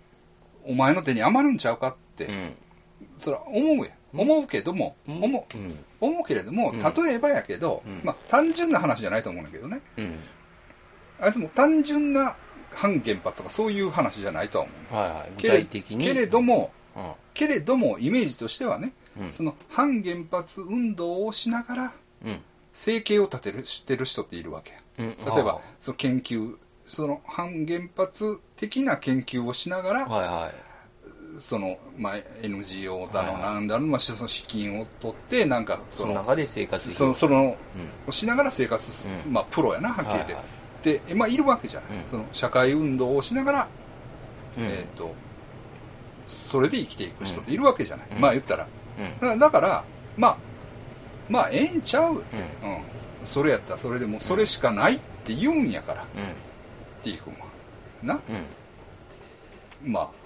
[0.66, 2.54] お前の手に余るんちゃうかって、うん。
[3.18, 3.96] それは思うやん。
[4.14, 5.24] 思うけども、うん。
[5.24, 5.86] 思う、うん。
[6.00, 9.82] 思うけれども、うん例えばやけど、うんまあ単純な話じゃないと思うんだけどね。
[9.98, 10.20] うん。
[11.20, 12.36] あいつも単純な
[12.72, 14.96] 反原発とかそういう話じゃないとは思う。
[14.96, 15.32] はいはい。
[15.36, 16.06] 具けれ体的に。
[16.06, 17.12] けれども、うん。
[17.34, 19.32] けれども、イメージとしてはね、うん。
[19.32, 21.94] その反原発運動をしながら、
[22.26, 22.42] うん。
[22.74, 24.78] 生計を立てる、知ってる人っているわけや。
[25.00, 25.10] うん。
[25.10, 26.56] 例えば、その研究、
[26.86, 30.71] その反原発的な研究をしながら、はいはい。
[31.38, 37.58] その、まあ、NGO だの、なんだの、まあ、その資金を取って、なんか、その、その中で生活その、その、
[38.08, 38.14] うん。
[38.14, 40.34] しながら生活す、うんまあ、プロやな、はっきり言って。
[40.34, 40.44] はい
[40.82, 42.00] で、まあ、いるわけじゃない。
[42.00, 43.70] うんその、社会運動をしながら、
[44.58, 44.64] うん。
[44.64, 45.16] えっ、と、
[46.28, 48.08] それで生きていく人っているわけじゃない。
[48.12, 48.68] うんまあ、言ったら。
[48.98, 49.40] うん。
[49.40, 49.86] だから、
[50.18, 50.38] まあ、
[51.30, 52.24] まあ、ええんちゃう、うん。
[53.22, 53.26] うん。
[53.26, 56.34] それやったら、それでもう、それしかないって言うんやから、うん。
[57.04, 57.52] T 君は。
[58.02, 59.92] なうん。
[59.92, 60.21] まあ、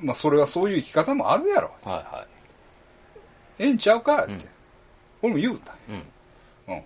[0.00, 1.72] まあ、それはそういう生き方もあるやろ。
[1.84, 2.26] はいは
[3.58, 4.32] ええんちゃうかって。
[4.32, 4.44] うん
[5.22, 5.72] 俺も言うた。
[5.72, 5.76] い。
[5.88, 6.74] うん。
[6.74, 6.82] うん。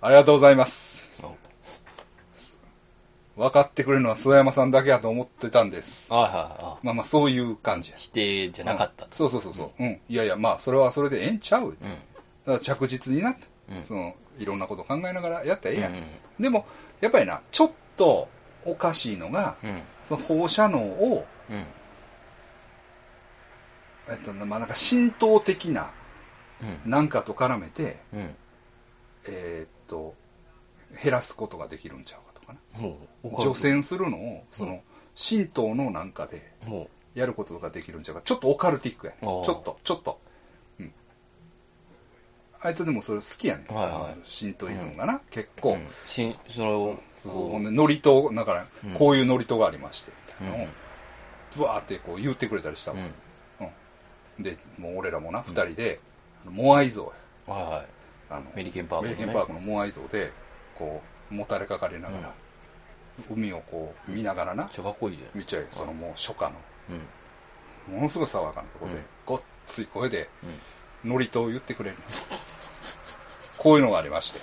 [0.00, 1.10] ありがとうございます。
[3.36, 6.12] 分かってくれるのは諏訪山さんだけやと思ってたんです。
[6.12, 7.92] はいはいはまあまあ、そういう感じ。
[7.96, 9.10] 否定じゃなかったうん。
[9.12, 9.82] そうそうそうそう。
[9.82, 10.00] うん。
[10.08, 11.76] いやいや、まあ、それはそれでええんちゃう。
[11.80, 11.94] だか
[12.46, 12.54] うん。
[12.54, 13.36] ら着実にな、
[13.70, 13.84] うん。
[13.84, 15.92] その、いろんなこと考えながらやったらええやん。
[15.94, 16.02] うん。
[16.40, 16.66] でも、
[17.00, 18.28] やっぱりな、ちょっと
[18.64, 19.82] おかしいのが、うん。
[20.02, 21.64] その放射能を、うん。
[24.08, 25.90] えっと、まあなんか浸透的な
[26.84, 26.90] うん。
[26.90, 28.36] なんかと絡めて、うん。
[29.28, 30.14] えーっと、
[31.02, 32.60] 減らすことができるんちゃうかとかな。
[33.42, 34.82] 除染するのを、その、
[35.16, 38.22] 神道のなんかでほやることができるんちゃうか。
[38.22, 39.18] ちょっとオカルティックやね。
[39.20, 40.20] ちょっと、ちょっと。
[42.62, 42.68] うん。
[42.68, 43.74] あいつでもそれ好きやねん。
[43.74, 45.60] はいはい神道イズムがな、結う。
[45.60, 45.72] 構。
[45.72, 48.02] うんし、それを、そうそうほんで、祝詞、
[48.34, 50.52] だからうん、こういう祝詞がありまして、みうん。
[50.52, 50.74] たいなのを、
[51.56, 52.98] ブワーってこう言ってくれたりしたわ。
[52.98, 53.66] うん。
[54.38, 54.42] うん。
[54.42, 56.00] で、もう俺らもな、二人で、
[56.44, 57.12] モアイ像
[57.46, 57.52] や。
[57.54, 57.86] はいはい。
[58.30, 60.32] あの、メリケンパークのねメリケンパークのモアイ像で、
[60.74, 62.34] こう、もたれかかりながら、
[63.30, 65.38] 海をこう、見ながらなめっ、ちゃかっこいいじゃん。
[65.38, 67.94] 見ちゃうよそのもう初夏うん。
[67.94, 70.50] の、ものすごい爽やかなところで、うんごっつい声で、うん。
[71.04, 71.96] ノリと言ってくれる。
[73.58, 74.40] こういうのがありまして、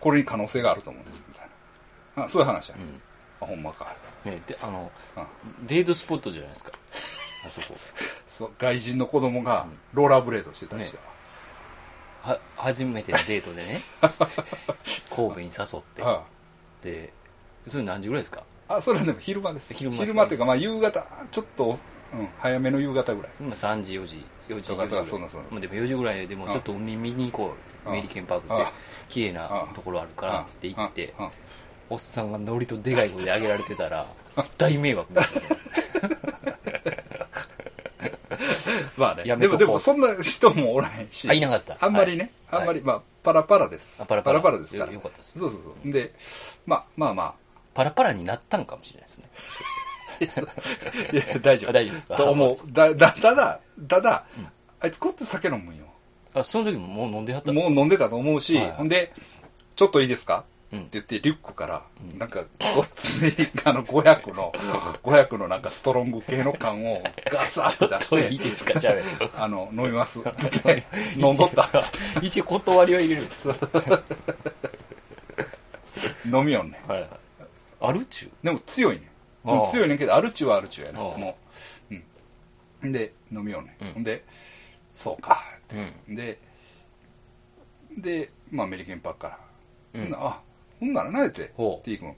[0.00, 1.48] これに可能性があると思うんです、みたい
[2.16, 2.24] な。
[2.24, 3.02] あそういう話や、うん。
[3.40, 3.96] あ、ほんまか。
[4.24, 5.26] ねで、あの、あ
[5.66, 6.72] デートスポットじゃないですか。
[7.46, 7.74] あそこ。
[8.26, 10.98] そう外人の子供がうんローラーブレードしてたりして
[12.22, 13.82] は、初めてのデートでね、
[15.14, 16.02] 神戸に誘って。
[16.02, 16.24] あ
[16.82, 17.12] で、
[17.66, 18.44] それ何時ぐらいですか？
[18.68, 19.72] あ、それはでも昼間です。
[19.74, 20.06] 昼間ですか？
[20.06, 21.78] 昼間っていうか、まあ夕方、ちょっと、
[22.12, 23.32] うん、早めの夕方ぐらい。
[23.40, 27.48] 今3時、4時、4時とかぐらいそうなでも4時ぐらいでもちょっと海見に行こう。
[27.48, 27.54] うん
[27.86, 28.68] メリケンパークってうん、
[29.08, 31.12] 綺麗なところあるからって言って
[31.90, 34.06] おっさんがノリとでかい声で上げられてたら、
[34.56, 35.48] 大迷惑ですよね。
[38.96, 39.24] まあね。
[39.26, 41.28] やめでも、でも、そんな人もおらへんし。
[41.28, 41.76] あ、いなかった。
[41.80, 44.02] あんまりね、はいあんまり、まあ、パラパラです。
[44.02, 44.88] あパラパラですから。
[44.90, 45.92] よよかったですそうそうそう。
[45.92, 46.14] で、
[46.66, 47.34] まあまあま
[47.74, 49.28] パラパラになったのかもしれないですね。
[50.20, 50.24] あ、
[51.12, 51.70] いや、大丈夫。
[51.70, 52.16] あ大丈夫ですか？
[52.16, 52.56] と思う。
[52.72, 54.46] だ、だ、ただ、ただうん、
[54.80, 55.84] あいつこっち酒飲むんよ。
[56.34, 59.12] あ、その時ももう飲んではったもう飲んでたと思うし、はいほんで、
[59.76, 60.44] ちょっといいですか？
[60.72, 62.44] うんって言って、リュックから、うんなんか、
[62.74, 63.32] ごっつい、
[63.64, 64.52] あの、500の、
[65.04, 70.84] 500のなんかストロング系の缶をガサッと出しちょっといいて、ですか、ちゃうやろあの、飲みますって
[71.16, 71.68] 飲んどった。
[72.22, 73.48] 一応断りは入れるんです。
[76.32, 76.80] 飲みよんね。
[76.88, 77.10] はいはい。
[77.80, 79.08] アルチュでも強いね。
[79.44, 81.00] ああうん強いねんけど、アルチュはアルチュやな。
[81.00, 81.36] ああも
[81.90, 81.94] う。
[82.82, 82.92] うん。
[82.92, 83.76] で、飲みよんね。
[83.96, 84.24] うんで、
[84.94, 85.44] そうか。
[86.08, 86.16] うん。
[86.16, 86.38] で、
[87.96, 89.38] で、まあ、アメリケンパークから。
[89.94, 90.40] うんほんならあ、
[90.80, 91.52] ほんならなえて、
[91.84, 92.14] T 君。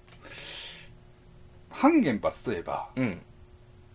[1.70, 3.20] 半原発といえば、うん。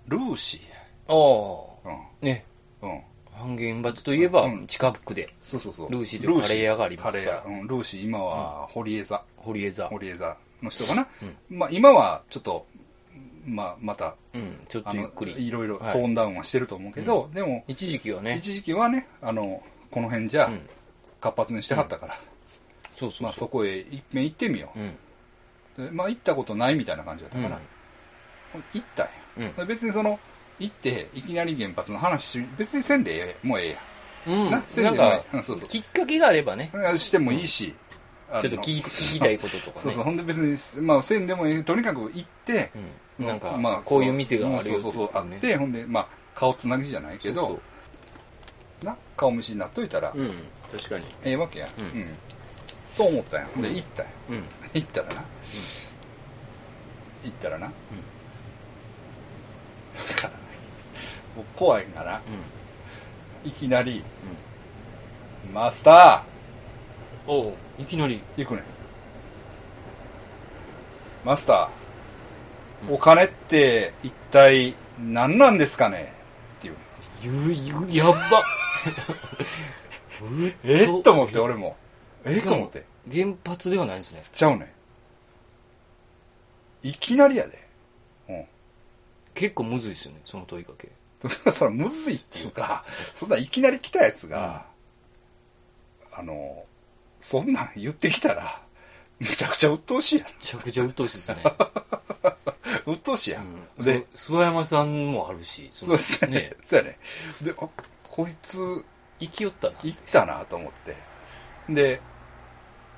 [0.08, 0.62] ルーシ
[1.08, 1.16] ああ。
[1.16, 1.98] ーや。
[2.22, 2.46] ね。
[2.82, 2.92] うん。
[2.92, 3.02] うん。
[3.34, 5.92] 半減罰といえばうん、近くで、そうそうそう。
[5.92, 7.62] ルーシーというカレー屋がありますからカレー屋。
[7.62, 9.24] うん、ルーシー、今は、堀江座。
[9.38, 9.88] 堀江座。
[9.88, 11.08] 堀江座の人かな。
[11.22, 11.58] うん。
[11.58, 12.68] まあ、今は、ちょっと、
[13.46, 14.58] まあ、また、うん。
[14.68, 15.48] ちょっとゆっくり。
[15.48, 18.36] いろいろトはいーンダウンはしてると思うけど、でも、一時期はね。
[18.38, 20.70] 一時期はね、あの、この辺じゃうん。
[21.20, 22.20] 活発にしてはったから、
[22.98, 23.24] そうそう。
[23.24, 25.82] まあそこへ一遍行ってみよう。
[25.84, 27.60] でまあ行ったことないみたいな感じだったから、
[28.74, 29.52] 行ったんや。
[29.60, 29.68] うん。
[29.68, 30.20] 別にその、
[30.60, 33.78] 行って、いきなり原発の話、別にせんでええもうええ
[34.28, 34.50] うん。
[34.50, 34.96] ななんせん
[35.44, 36.72] そうそう、きっかけがあればね。
[36.98, 37.76] してもいいし、
[38.40, 39.74] ちょっと聞い聞きたいこととかね。
[39.84, 42.72] そうそう、ほんで別に、まあせんでもええ、とにかく行って、
[43.20, 43.26] うん。
[43.26, 47.62] なんか、まあこういう店があるよそうそうそう、ってねあって、ほんで、まあ、顔つなぎじゃないけど、そ
[48.82, 50.32] うな、顔見知りになっといたら、そううん。
[50.72, 51.06] 確かに。
[51.24, 51.70] ええわけや。
[51.78, 52.18] うんうん。
[52.96, 53.48] と思ったんや。
[53.54, 54.12] ほんで、うん行ったんや。
[54.30, 54.36] うん。
[54.36, 54.44] うん。
[54.44, 55.26] 行ったらな。
[57.24, 57.68] 行ったらな。
[57.68, 57.74] だ
[60.16, 60.34] から、
[61.36, 62.24] もう怖いから、
[63.44, 64.04] いきなり、
[65.54, 66.31] マスタうん。
[67.28, 68.16] おういきなり。
[68.38, 68.64] ー行くねん。
[71.24, 71.72] マスター、うん
[72.96, 76.14] お金って一体何なんですかね？
[76.58, 76.76] っていう。
[77.22, 78.44] ゆ、ゆ、やっば。
[80.66, 80.86] え？
[81.00, 81.78] っと思って、俺も。
[82.26, 82.40] え？
[82.40, 82.86] っと思って。
[83.12, 84.24] 原発ではないんですね。
[84.32, 84.74] ちゃうね
[86.84, 86.88] ん。
[86.88, 87.68] いきなりやで。
[88.30, 88.46] うん。
[89.36, 90.90] 結構むずいですよね、その問いかけ。
[91.52, 94.66] それむずいっていうか、そんないきなり来たやつが、
[96.12, 96.66] あの、
[97.22, 98.62] そんなん言ってきたら、
[99.20, 101.44] めちゃくちゃ鬱陶しいやめちゃくちゃ鬱陶しいですね。
[101.44, 101.46] ん。
[102.92, 103.46] 鬱陶しいやん。
[103.78, 106.32] うん、で、そ諏訪山さんもあるし、そうですね。
[106.32, 106.54] ね。
[106.64, 106.98] そうやね。
[107.42, 107.68] で、あ
[108.10, 108.84] こいつ、
[109.20, 109.80] 生きよったな。
[109.84, 110.96] 行ったなと思って。
[111.70, 112.02] で、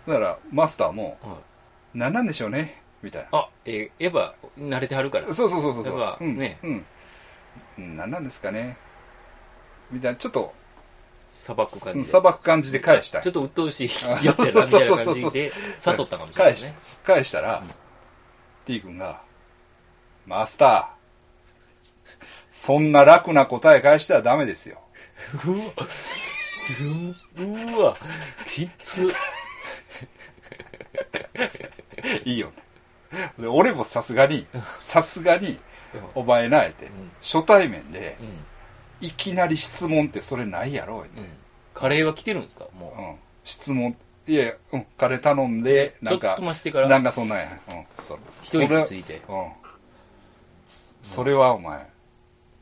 [0.07, 1.37] だから、マスターも、はい
[1.95, 2.81] 何なんでしょうね？
[3.03, 3.29] みたいな。
[3.37, 5.31] あ、えーやっぱ、慣れてはるから。
[5.31, 5.99] そうそうそうそうそう。
[5.99, 6.85] やっぱうん、ねうん。
[7.77, 8.77] うん何なんですかね？
[9.91, 10.55] みたいな、ちょっと、
[11.33, 12.03] 砂漠感じで。
[12.05, 16.75] 砂漠感じで返したいちょっと鬱陶しいやつやな、みたいな感じで、悟ったかもしれない返しね。
[17.03, 17.69] 返したら、うん
[18.65, 19.21] T 君が、
[20.25, 20.85] マスター、
[22.49, 24.79] そんな楽な答え返したらダメですよ。
[25.45, 25.73] うわ、
[27.75, 27.97] うわ、
[28.47, 29.11] きつ。
[32.23, 32.53] いいよね。
[33.37, 34.47] で俺もさすがに、
[34.79, 35.59] さすがに、
[36.15, 38.45] お前なえて、うん初対面でう、ん。
[39.03, 41.07] いきなり質問ってそれないやろ、うん。
[41.73, 42.65] カレーは来てるんですか？
[42.79, 43.15] もうん。
[43.43, 43.95] 質問、
[44.27, 46.05] いや、うん、カレー頼んで、う。
[46.07, 47.59] ちょっなんかと、待ってから、なんかそんなんや。
[47.71, 48.19] うん、そう。
[48.41, 49.21] 一息ついて。
[49.27, 49.51] うん。
[51.01, 51.85] それはお前、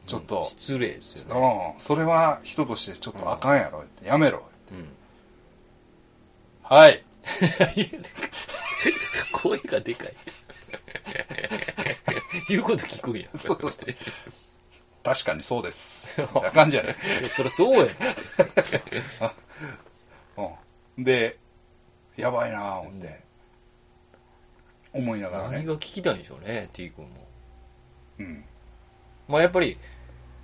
[0.07, 1.73] ちょっと、失礼ですよね。
[1.75, 4.43] うん、それは人としてちょっとあかんやろ、ってやめろ。
[4.71, 4.89] うん。
[6.63, 7.03] はい。
[9.31, 10.13] 声がでかい。
[12.49, 13.27] 言うこと聞くんや。
[13.37, 13.73] そう
[15.03, 16.21] 確かにそうです。
[16.21, 16.95] みたいな感じやね。
[17.23, 17.91] えそりゃそうやね
[20.97, 21.03] うん。
[21.03, 21.37] で、
[22.17, 23.21] やばいなぁ、思って。
[24.93, 25.57] 思いながらね。
[25.57, 27.27] 何が聞きたいんでしょうね、T 君も。
[28.19, 28.45] うん。
[29.27, 29.77] まあやっぱり、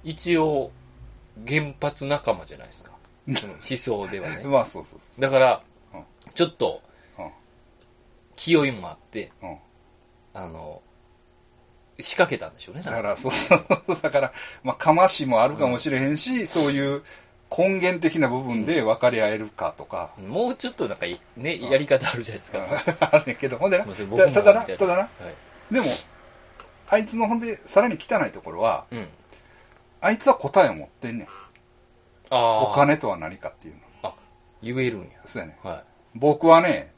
[0.03, 0.71] 一応、
[1.47, 2.93] 原発仲間じゃないですか。
[3.27, 4.43] 思想ではね。
[4.45, 6.03] まあ、そうそうそだからうん、
[6.33, 6.81] ちょっと、
[7.17, 7.21] う。
[7.23, 7.31] うん。
[8.35, 9.57] 気負いもあって、うん。
[10.33, 10.81] あの、
[11.99, 12.81] 仕掛けたんでしょうね。
[12.81, 13.31] だから、そう、
[14.01, 14.33] だから、
[14.63, 17.03] まあ、かましもあるかもしれへんし、そういう
[17.55, 21.05] 根源的な部分で分かり合えるかとか、もうちょっとなんか、
[21.37, 23.09] ね、やり方あるじゃないですか。
[23.11, 23.93] あるねんけど、ほんでな、た
[24.31, 25.09] ただな、ただな、は
[25.71, 25.73] い。
[25.73, 25.87] でも、
[26.89, 29.07] あいつのほんで、さらに汚いところは、うん。
[30.01, 31.27] あいつは答えを持ってんねん。
[32.29, 33.81] お金とは何かっていうの。
[34.03, 34.13] あ、
[34.61, 35.07] 言えるんや。
[35.25, 35.57] そうやね。
[35.63, 35.83] はい。
[36.15, 36.93] 僕はね、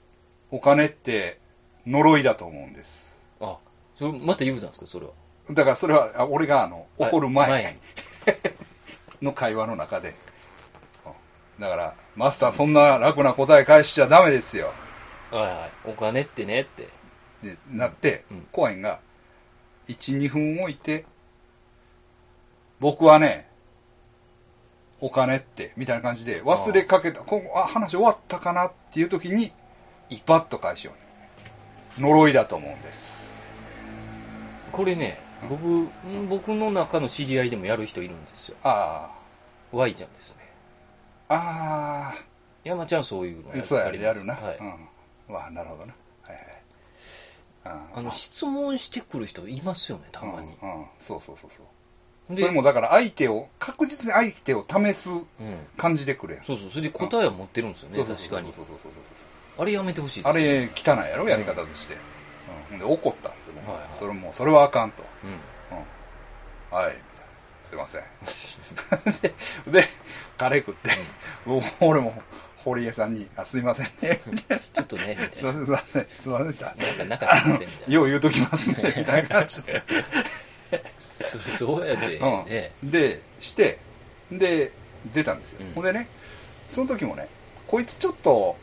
[0.51, 1.39] お金って
[1.85, 3.15] 呪いだと思うんです。
[3.39, 3.57] あ、
[3.99, 5.11] それ、また言うたんですか、それは？
[5.51, 7.79] だからそれは、あ俺があの、はい怒る前前に
[9.21, 10.09] の会話の中で。
[10.09, 10.15] うん
[11.59, 14.71] だから、マスターそんな楽な答え返しちゃダメですよ。
[15.29, 15.89] はいはい。
[15.89, 16.87] お金ってねって。
[17.43, 19.01] でなってうん、コアインが、
[19.89, 21.03] 1、2分置いて、
[22.79, 23.49] 僕はね、
[25.01, 29.51] お金って、みたいな感じで、忘れかけた、こあ、話終わったかなっていう時に、
[30.25, 30.93] バッと返しよ
[31.97, 32.01] う。
[32.01, 33.28] 呪いだと思うんです。
[34.71, 38.57] これね、僕、ん僕の中の知り合いでもやる人いるんですよ。
[38.63, 39.09] あ
[39.71, 40.37] Y ちゃんですね。
[41.29, 42.23] あ、あ
[42.63, 44.35] 山ちゃんそういうのあ、そうや、やるな。
[44.35, 44.57] はい。
[44.57, 45.33] うん。
[45.33, 45.93] わあ、なるほどな。
[46.23, 46.45] はいはい。
[47.65, 50.53] ああの、質問してくる人いますよね、たまに。
[50.61, 52.35] うん、うんそうそうそうそう。
[52.35, 55.25] でそれもだから相手を、確実に相手を試すうん。
[55.77, 56.43] 感じでくれん。
[56.43, 58.53] そうそう、それで答えを持ってるんですよね、確かに。
[58.53, 59.13] そうそうそうそうそう
[59.57, 60.27] あれやめてほしいです。
[60.29, 61.95] あれ、汚いやろ、やり方として。
[61.95, 62.18] うん。
[62.77, 65.03] で、怒ったんですよ、僕はいはいそれもう、それはあかんと。
[65.23, 65.29] うん。
[65.77, 66.77] うん。
[66.77, 66.95] はい。
[67.69, 68.01] すいません。
[69.21, 69.35] で、
[69.81, 69.87] で、
[70.37, 70.89] カレー食って、
[71.45, 72.23] もう俺も、
[72.57, 74.19] 堀江さんに、あ、すいませんね。
[74.73, 75.29] ちょっとね。
[75.31, 77.05] すいません、すいません、すいませんでした。
[77.05, 77.67] なんか、なんか。
[77.87, 79.83] よう言うときますね、みたいな感じで。
[80.97, 82.75] それそうやで、ね。
[82.81, 83.79] うん、で、して、
[84.31, 84.73] で、
[85.05, 85.59] 出たんですよ。
[85.61, 86.09] うんほんでね、
[86.67, 87.29] その時もね、
[87.67, 88.57] こいつちょっと、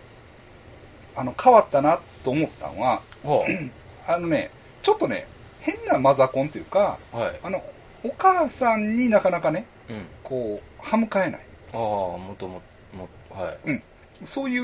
[1.15, 3.47] あの、変わったなと思ったのは、は
[4.09, 4.51] あのね、
[4.83, 5.29] ちょっとね、
[5.59, 7.41] 変なマザコンというか、あ、はい。
[7.43, 7.63] あの、
[8.05, 10.07] お母さんになかなかね、うん。
[10.23, 11.47] こう、歯向かえない。
[11.73, 13.59] ああ、もともも、はい。
[13.65, 13.83] うん。
[14.25, 14.59] そうい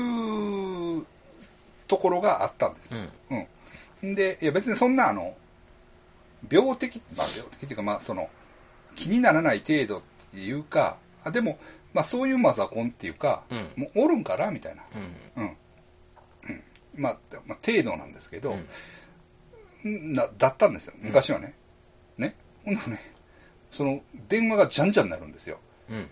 [0.99, 1.05] う
[1.87, 2.95] ところがあったんです。
[3.29, 3.47] うん。
[4.01, 4.15] うん。
[4.15, 5.35] で、いや別にそんなあの、
[6.49, 8.29] 病的、まあ病的っていうか、まあその、
[8.95, 11.57] 気にならない程度っていうか、あでも、
[11.93, 13.71] まあそういうマザコンっていうか、うん。
[13.75, 14.83] もうおるんかなみたいな。
[15.35, 15.43] うん。
[15.43, 15.57] うん。
[16.49, 16.63] うん。
[16.95, 18.67] まあ、まあ、程度なんですけど、うん
[19.83, 20.93] なだったんですよ。
[20.99, 21.53] うん昔はね。
[22.17, 22.35] ね。
[22.65, 23.13] ほんならね、
[23.71, 25.59] その、電話がじゃんじゃんなるんですよ。
[25.89, 26.09] うん。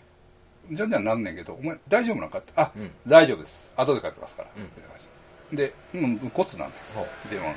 [0.71, 2.91] じゃんじゃんなんねんけど、お前大丈夫なんかって、あ、うん。
[3.07, 3.71] 大丈夫です。
[3.75, 4.49] 後でかけますから。
[4.55, 4.63] うん
[5.53, 7.55] で、うん、コツなんだよ、は電話が。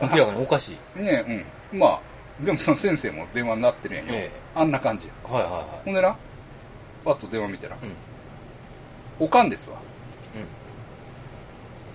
[0.00, 1.00] あ 明らかにおかしい。
[1.00, 1.78] ねえ、うん。
[1.78, 2.00] まあ、
[2.44, 4.12] でもその先生も電話になってるやんよ。
[4.14, 5.14] ええあんな感じや。
[5.24, 6.16] はいはいはほんでな、
[7.04, 7.78] パッと電話見たら、い。
[7.82, 7.94] うん。
[9.18, 9.78] おかんですわ。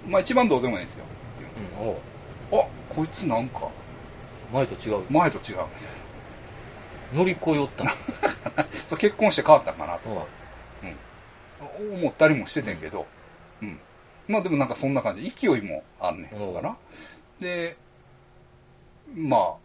[0.05, 0.11] うん。
[0.11, 1.05] まあ一番どうでもいいですよ。
[1.79, 1.95] うん。
[2.59, 3.69] あ、こいつなんか、
[4.51, 5.05] 前と違う。
[5.09, 5.65] 前と違う
[7.11, 7.85] み乗り越えよった。
[8.97, 10.25] 結婚して変わったんかなと、は
[10.83, 10.97] うん、
[11.99, 13.07] 思ったりもしててんけど、
[13.61, 13.79] うん。
[14.27, 15.29] まあでもなんかそんな感じ。
[15.29, 16.77] 勢いもあんねんかな。
[17.39, 17.75] で、
[19.15, 19.55] まあ、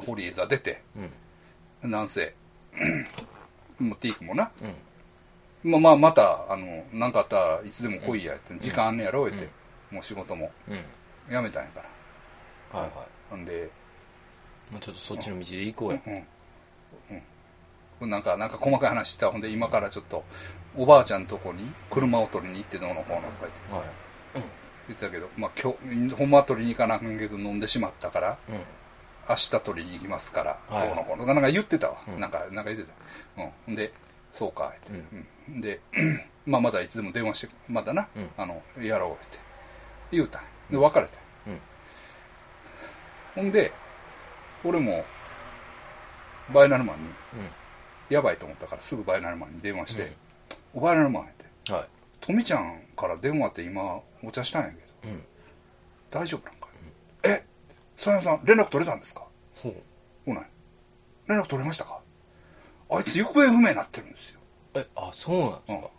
[0.00, 1.00] ホリエザ出て、い。
[1.84, 1.90] うん。
[1.90, 2.34] なんせ、
[3.78, 4.50] もうティークもな、
[5.64, 5.70] うん。
[5.70, 9.48] まあまあ、また、あの、なんかあったらいつでも来いやって、時間あんねやろ、言って、
[9.90, 10.84] もう仕事もうん。
[11.28, 11.82] 辞めたんやか
[12.72, 12.80] ら。
[12.80, 13.70] はいはほんで、
[14.70, 14.72] い。
[14.72, 16.00] まあちょっとそっちの道で行こうや。
[16.06, 16.26] うん。
[18.02, 18.10] うん。
[18.10, 20.24] なんか、なんか細かい話したほんで、今からちょっと、
[20.76, 23.84] おばあちゃんとこに車を取りに行ってどうのこうのとか言ってはい。
[24.88, 25.74] 言ってたけど、まあ今
[26.08, 28.54] 日、ほんまは取りに行かなあかんけど飲んでしまったから、うん。
[28.54, 28.60] うん。
[29.28, 31.98] 明日取りに行きますから、はいどうのこうのとかなんか言ってたわ。
[32.08, 32.84] うんなんか、なんか言って
[33.36, 33.42] た。
[33.68, 33.74] うん。
[33.74, 33.92] で、
[34.32, 35.08] そうか、言って。
[35.14, 35.60] うんうん。
[35.60, 35.80] で、
[36.46, 39.49] まあまだいつでも電話して、またな、うんあの、やろうって。
[40.10, 41.12] 言うたで、別れた
[41.46, 41.60] うん。
[43.34, 43.72] ほんで、
[44.64, 45.04] 俺も、
[46.52, 47.10] バイナルマンに、
[48.08, 50.12] やばいと思ったからすぐバイナルマンに電話して、
[50.74, 51.74] おバイナルマンやって、うん。
[51.74, 51.82] は
[52.40, 52.44] い。
[52.44, 55.24] ちゃんから電話って今、お茶したんやけど、うん。
[56.10, 56.68] 大丈夫なんか、
[57.22, 57.44] え、
[57.96, 59.24] 佐山さん、連絡取れたんですか？
[59.62, 59.74] ほう。
[60.24, 60.46] ほない。
[61.28, 62.00] 連絡取れましたか？
[62.90, 64.40] あいつ行方不明になってるんですよ。
[64.74, 65.90] え、あ、そうなんですか？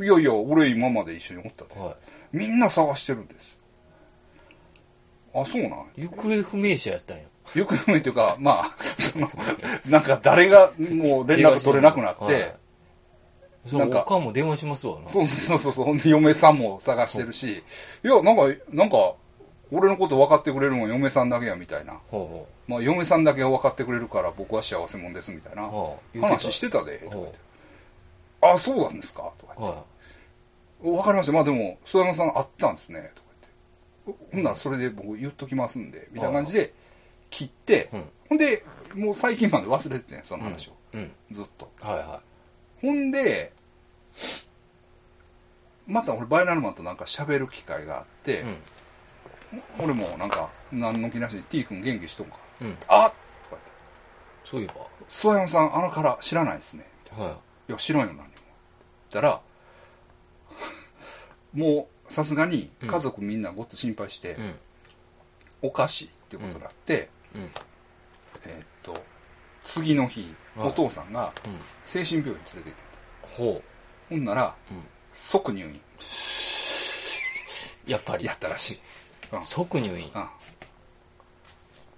[0.00, 1.80] いやいや、俺今まで一緒におったで。
[1.80, 1.96] は
[2.32, 3.52] みんな探してるんです
[5.34, 5.42] よ。
[5.42, 5.70] あ、そうなん？
[5.96, 6.08] い。
[6.08, 7.24] 行方不明者やったんや。
[7.54, 9.30] 行方不明というか、まあ、その、
[9.88, 12.54] なんか誰がもう連絡取れなくなって、はい
[13.66, 15.08] そう、なんかおかんも電話しますわな。
[15.08, 17.64] そうそうそうそう、ほんで嫁さんも探してるし、
[18.04, 19.14] いや、なんか、なんか、
[19.72, 21.98] 俺のこと分かってくれるのは嫁さんだけやみたいな。
[22.08, 25.68] ほまあ、嫁さんだけが分かってくれるから僕は幸せ者ですみたいな
[26.20, 27.38] 話してたで、とか言っほて。
[28.52, 29.32] あ、そうなんですか？
[29.38, 29.60] とかう。
[29.60, 29.78] 言って。
[29.78, 29.84] は
[30.82, 31.32] 分かりました。
[31.32, 33.10] まあでも、曽山さんあったんですね。
[33.14, 33.28] とか
[34.06, 34.26] 言って。
[34.36, 36.72] ほんならそれで僕言っときますんで、みたいな感じで
[37.30, 37.96] 切ってい。
[37.96, 38.04] う、ん。
[38.28, 38.62] ほんで、
[38.94, 40.72] もう最近まで忘れててん、その話を。
[40.92, 41.12] うん。
[41.30, 41.70] ずっと。
[41.80, 42.20] はいは
[42.82, 43.52] ほんで、
[45.86, 48.40] また俺バイナルマンとなんか喋る機会があって、い。
[48.42, 48.56] うん。
[49.78, 52.36] 俺もなんか、何の気なしに T 君元気しとんか。
[52.60, 52.76] うん。
[52.88, 53.16] あっとか
[53.50, 53.70] 言って。
[54.44, 54.66] そういえ
[55.08, 56.84] 諏訪山さん、あのから知らないですね。
[57.16, 57.24] ば。
[57.24, 57.34] はい。
[57.68, 58.35] いや、知らんよ、何も。
[59.08, 59.40] ったら、
[61.52, 64.54] もう、さすがにうん家族みんなごっつ心配して、うん。
[65.62, 67.50] おかしいってことになって、うん。
[68.44, 69.02] えーっと、
[69.64, 71.58] 次の日、はいお父さんがうん。
[71.82, 72.84] 精神病院に連れて行って
[73.54, 73.62] ほ
[74.08, 74.14] た。
[74.14, 74.54] ほんなら。
[75.12, 75.80] 即入院
[77.86, 78.24] やっぱり。
[78.24, 78.80] やったらしい。
[79.32, 80.10] うん即入院。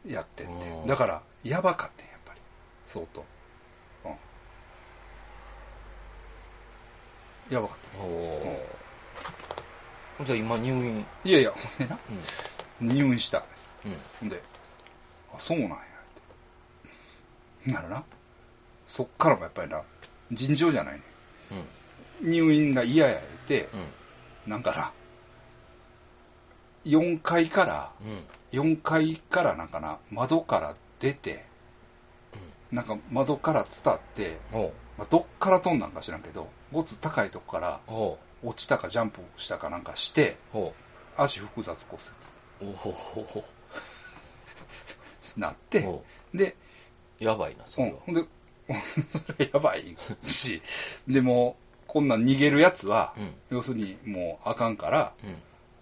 [0.05, 0.13] うん。
[0.13, 0.87] やってんてうん。
[0.87, 2.41] だから、やばかってん、やっぱり。
[2.87, 3.25] 相当。
[4.05, 4.15] うん。
[7.51, 7.99] やばかった。
[7.99, 8.41] ほ
[10.21, 10.25] う。
[10.25, 11.07] じゃあ今入院。
[11.25, 11.99] いやいや、ほんでな、
[12.81, 12.95] うん。
[12.95, 13.77] 入院したんです。
[13.85, 13.97] うん。
[14.21, 14.43] ほんで、
[15.35, 15.79] あ、そうなんや、っ
[17.65, 17.71] て。
[17.73, 18.05] ならな、
[18.87, 19.83] そっからもやっぱりな、
[20.33, 21.03] 尋常じゃないね。
[22.23, 22.31] うん。
[22.31, 23.77] 入院が嫌や言って、う
[24.49, 24.51] ん。
[24.51, 24.93] なんかな、
[26.85, 28.25] 4階から、うん。
[28.51, 31.45] 4階からなんかな、窓から出て、
[32.71, 37.81] なんか窓から伝って、ほまあ、どっから飛んなんか知らんけど、ごつ高いとこから
[38.45, 40.37] 落ちたかジャンプしたかなんかして、
[41.17, 42.03] 足複雑骨
[42.61, 42.73] 折。
[45.37, 46.57] なって、ほで、
[47.21, 47.25] う。
[47.25, 47.93] やばいな、それは。
[47.93, 48.25] うんほんで、
[49.53, 49.97] やばい
[50.27, 50.63] し、
[51.07, 53.35] でも、こんなん逃げるやつは、うん。
[53.51, 55.15] 要するにもうあかんから、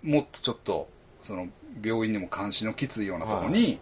[0.05, 0.11] うん。
[0.13, 0.89] もっとちょっと、
[1.23, 1.49] その、
[1.83, 3.81] 病院でも監視のきついようなとこに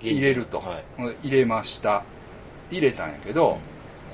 [0.00, 0.60] 入れると。
[0.60, 0.84] はい。
[0.96, 2.02] ほんで入れました。
[2.70, 3.58] 入れたんやけど、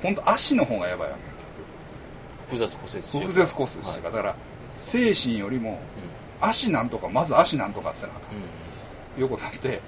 [0.03, 4.37] ほんと足の方がやばいわけ複雑骨折複雑骨折してから、だから、
[4.75, 5.81] 精神よりも、
[6.41, 8.43] 足なんとか、まず足なんとかってなあかんうん。
[8.43, 8.49] うん。
[9.19, 9.81] 横になって、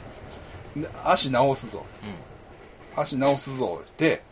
[0.77, 1.85] で足直すぞ。
[2.97, 4.23] 足直すぞって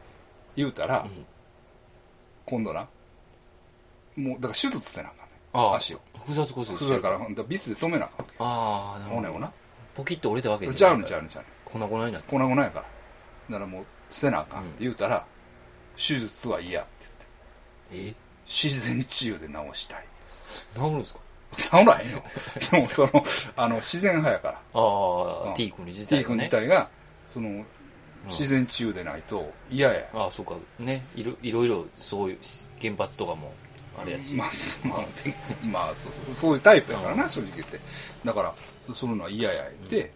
[0.57, 1.27] 言うたら、うん。
[2.45, 2.89] 今度な、
[4.17, 5.33] もう、だから手術せなあかんね。
[5.53, 6.01] ああ、足を。
[6.19, 8.35] 複雑骨折そうだから、ビスで止めなあかんわけ。
[8.39, 9.29] ああ、なるほど。
[9.29, 9.53] 骨をな。
[9.95, 11.23] ポキッと折れたわけちゃうねんちゃうう。
[11.23, 11.53] ねんちゃうねん。
[11.65, 12.31] 粉々になって。
[12.31, 12.85] 粉々やから。
[12.85, 15.27] だからもう、せなあかんって言うたら、
[15.99, 16.91] 手術は嫌って
[17.93, 18.11] 言って。
[18.11, 18.15] え？
[18.47, 20.05] 自然治癒で治したい。
[20.75, 21.21] 治るんですか？
[21.57, 22.23] 治らへんよ。
[22.73, 23.25] でも、その、
[23.57, 24.63] あの、自然派やから。
[24.75, 26.25] ああ、うん T 君自 T 体がね。
[26.25, 26.89] 君自体が、
[27.27, 27.67] その、うん
[28.27, 30.05] 自然治癒でないと嫌や。
[30.13, 30.57] ああ、そうか。
[30.81, 31.07] ね。
[31.15, 32.39] いろいろいろ、そういう、
[32.81, 33.55] 原発とかも、
[33.97, 34.35] あれやし。
[34.35, 34.49] まあ、
[34.87, 35.05] まあ、
[35.65, 37.79] まあ、そうそう、そういうタイプやからな、正直言って。
[38.25, 38.55] だから、
[38.93, 40.07] そういうのは嫌や言って、いや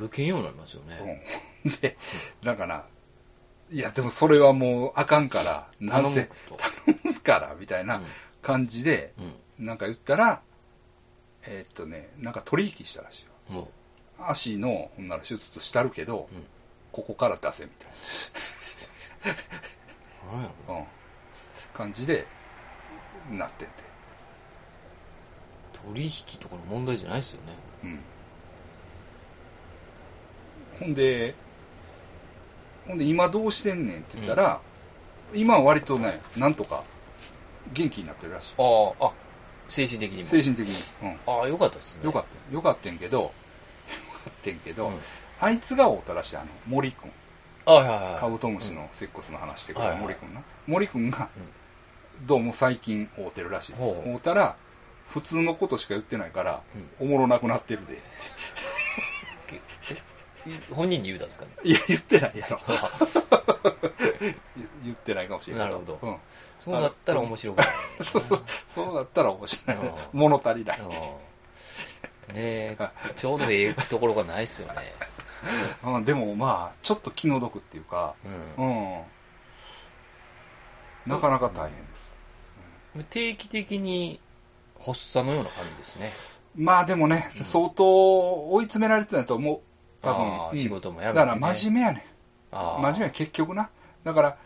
[0.00, 1.22] 歩けんようになりますよね。
[1.64, 1.72] うん。
[1.82, 1.96] で、
[2.44, 2.86] だから、
[3.70, 6.56] いや、でもそれはもうあかんから、なんせ、と。
[6.84, 8.02] 頼むから、みたいな
[8.42, 9.12] 感じで、
[9.58, 9.66] うん。
[9.66, 10.42] なんか言ったら、
[11.46, 13.30] えーっとね、なんか取引したらしいよ。
[13.50, 13.56] うん。
[13.56, 13.68] も
[14.18, 16.46] 足の、ほんなら手術したるけどう、、うん。
[16.92, 17.88] ここから出せみたい
[20.68, 20.84] な、うん、
[21.72, 22.26] 感じで、
[23.30, 23.70] なってて。
[25.86, 26.10] 取引
[26.40, 27.52] とかの問題じゃないですよね。
[27.84, 28.00] うん。
[30.80, 31.34] ほんで、
[32.86, 34.60] ほんで今どうしてんねんって言ったら、
[35.34, 36.82] 今は割とね、なんとか
[37.72, 38.54] 元気になってるらしい。
[38.58, 38.62] あ
[39.00, 39.12] あ、あ、
[39.68, 40.22] 精神的にも。
[40.22, 40.74] 精神的に。
[41.02, 41.16] うん。
[41.26, 42.04] ああ、よかったですね。
[42.04, 42.56] よかったよ。
[42.56, 43.28] よかったんけど、よ
[44.24, 44.98] かったんけど、うん
[45.40, 47.12] あいつが会うたらしい、あの、森くん。
[47.66, 48.20] あはいはいはい。
[48.20, 50.42] カブトムシの接骨の話してくれはいはいる森くんな。
[50.68, 51.28] 森くんが、
[52.20, 52.26] うん。
[52.26, 53.72] どうも最近会うてるらしい。
[53.72, 54.56] 会うたら、
[55.08, 56.62] 普通のことしか言ってないから、
[57.00, 58.00] うんおもろなくなってるで。
[60.72, 61.50] 本人に言うたんですかね？
[61.64, 62.60] いや、言ってないやろ。
[64.84, 65.66] 言ってないかもしれない。
[65.66, 66.16] なるほどうん。
[66.58, 67.66] そうだったら面白くない。
[68.04, 69.92] そうそう、そうだったら面白いうん。
[70.12, 70.80] 物足りない。
[70.80, 70.90] うん
[72.28, 72.78] ねえ、
[73.16, 74.94] ちょうどええところがないっすよね。
[75.84, 78.64] うん、でもまあ、ちょっと気の毒っていうか、うんう
[79.00, 79.02] ん。
[81.06, 82.14] なかなか大変です。
[83.10, 84.20] 定期的に
[84.82, 86.10] 発作のような感じですね。
[86.56, 89.60] まあでもね、うん相当追い詰められてたと思う。
[90.04, 90.24] 多あ分。
[90.26, 92.06] うんー仕事もやめてねだから真面目やね
[92.52, 92.82] あん。
[92.82, 93.70] 真面目や結局な。
[94.04, 94.36] だから、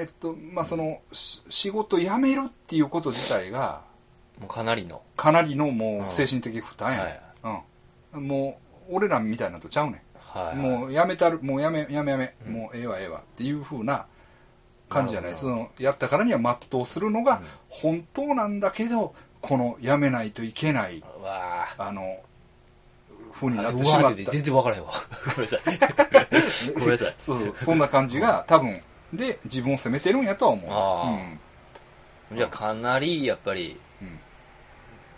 [0.00, 3.82] えっと、まあその、し仕事辞めるっていうこと自体が、
[4.40, 5.02] もうかなりの。
[5.16, 8.16] かなりのもうんう精神的負担やねん。
[8.16, 8.28] うん。
[8.28, 8.58] も
[8.90, 10.56] う、俺らみたいなのとちゃうねはい。
[10.58, 10.60] ん。
[10.62, 14.06] もうやめたる、もうやめ、やめやめ、うんもうええわええわっていう風な
[14.88, 15.36] 感じじゃない。
[15.36, 21.02] その、やったからには全うするのがうん本当なんだけど、このやめないといけない。
[21.78, 22.18] あの、
[23.36, 24.30] 風になってしまった。
[24.30, 24.92] 全然わからへんわ。
[25.36, 26.72] ごめんなさい。
[26.74, 27.14] ごめんなさい。
[27.18, 28.82] そうそう、そんな感じが多分、
[29.12, 32.30] で、自分を責めてるんやとは思う。
[32.30, 32.36] うん。
[32.36, 34.18] じゃあかなりやっぱりうん。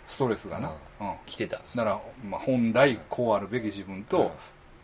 [0.05, 0.73] ストレスがな。
[0.99, 1.13] うん。
[1.25, 4.31] 来てたんですだから、まあ、本来こうあるべき自分と、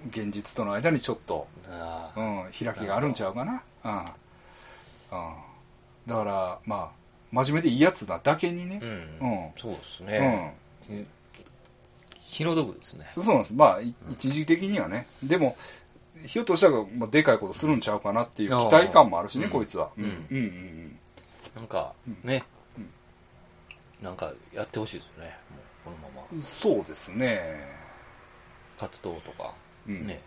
[0.09, 1.47] 現実との間にちょっと、
[2.15, 3.63] うん、開きがあるんちゃうかな。
[3.83, 3.97] うん。
[3.99, 4.07] うん。
[6.07, 8.85] だから、まあ、真面目でいいやつなだけにねう。
[8.85, 10.55] ん、うんそうですね。
[12.27, 13.09] 気の毒ですね。
[13.17, 13.53] そうなんです。
[13.53, 15.07] まあ、い一時的にはね。
[15.23, 15.55] でも、
[16.25, 19.91] ひょっとしたら、まあ、でかいことするんちゃうかなっていう期待感もあるしね、うんこいつは。
[19.97, 20.99] うんうんうんうん
[21.55, 22.43] なんかうん、ね
[22.77, 22.89] うん、
[24.03, 25.37] なんかやってほしいですよね。
[25.85, 26.41] もうこのままうん。
[26.41, 27.65] そうですね。
[28.77, 29.53] 活動とか。
[29.87, 30.03] うん。
[30.03, 30.21] ね。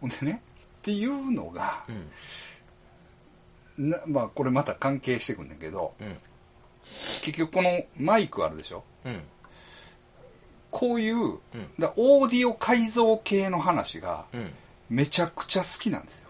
[0.00, 1.84] ほんでね、っていうのが
[3.78, 3.90] う、ん。
[3.90, 6.16] なまあ、これまた関係してくんだけど、うん。
[7.22, 8.84] 結局このマイクあるでしょ？
[9.04, 9.22] うん。
[10.74, 11.38] こういう、うん。
[11.78, 14.50] だオーディオ改造系の話がうん。
[14.90, 16.28] めちゃくちゃ好きなんですよ。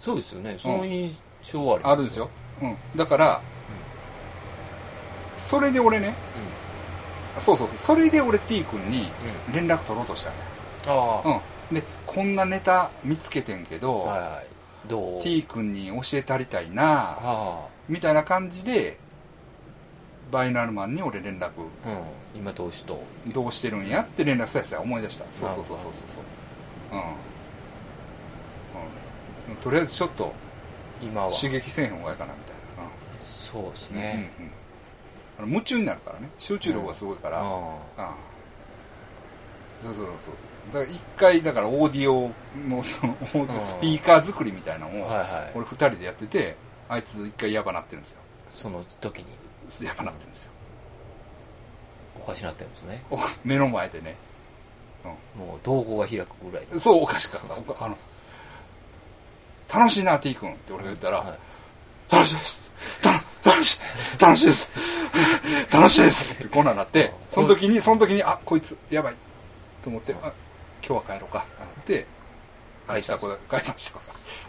[0.00, 0.58] そうですよね。
[0.58, 2.30] その印象はありますあるんですよ。。
[2.60, 2.76] うん。
[2.96, 3.40] だから、
[5.36, 6.16] それで俺ね、
[7.38, 9.12] そうそうそう、それで俺 T 君に。
[9.52, 11.22] 連絡取ろうとしたのよ。
[11.22, 11.40] ああ。
[11.70, 11.74] うん。
[11.74, 14.88] で、こんなネタ見つけてんけど、はいはい。
[14.88, 18.98] どう？T 君に教えたりたいな、あみたいな感じで、
[20.30, 21.88] バイナルマンに俺連絡、あ。
[21.88, 22.02] うん。
[22.34, 22.98] 今どうしと。
[23.32, 25.24] どうしてるんやって連絡さえさ思い出した。
[25.30, 26.24] そうそうそうそうそう。
[26.92, 27.00] うん。
[29.50, 29.56] うん。
[29.56, 30.34] とりあえずちょっと
[31.00, 31.32] 今は。
[31.32, 32.90] 刺激せえへん方がいいかなみたいな。
[33.22, 33.96] そうですうん。
[33.96, 34.32] ね。
[34.38, 34.52] うんうん
[35.36, 36.30] あの夢中になるからね。
[36.38, 37.42] 集中力がすごいから。
[37.42, 37.48] うん。
[37.96, 38.14] あ
[39.82, 40.34] そうそうそう。
[40.72, 42.30] だから一回、だからオーディオ
[42.68, 45.08] のその、んスピーカー作りみたいなのを。
[45.56, 46.56] 俺二人でやってて、
[46.88, 48.20] あいつ一回ヤバなってるんですよ。
[48.54, 49.26] その時に？
[49.82, 50.52] ヤバなってるんですよ。
[52.20, 53.02] おかしなってるんですね。
[53.10, 54.16] お 目の前でね。
[55.36, 56.80] もう瞳孔が開くぐらい。
[56.80, 57.84] そう、おかしかった。
[57.84, 57.98] あの、
[59.72, 61.38] 楽しいな、T 君って俺が言ったら、はい
[62.10, 62.72] 楽しいです。
[63.02, 64.68] た楽しい、楽しいです。
[65.72, 69.16] 楽しいですってこんなんなって、その時に、その時に、あ、こいつ、やばい。
[69.82, 70.32] と思って、あ、
[70.86, 71.46] 今日は帰ろうか。
[71.80, 72.06] って、
[72.86, 74.04] 解散こ解散したか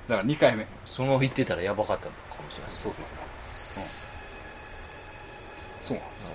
[0.09, 0.15] ら。
[0.17, 0.67] だから2回目。
[0.85, 2.71] その言ってたらやばかったのかもしれない。
[2.73, 3.83] そうそうそうそう。
[3.83, 4.14] うん。
[5.85, 6.29] そうなんですよ。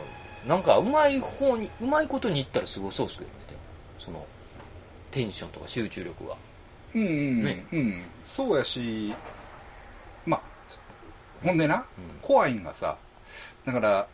[0.47, 3.35] なんか、うまい方に、うまいことにいったらすごそうですけどね。
[3.99, 4.25] その、
[5.11, 6.37] テンションとか集中力が。
[6.95, 8.05] うんうん、ねうん。
[8.25, 9.15] そうやし、
[10.25, 10.41] まあ、
[11.45, 12.97] ほんでな、うん怖いんがさ、
[13.67, 14.07] だから、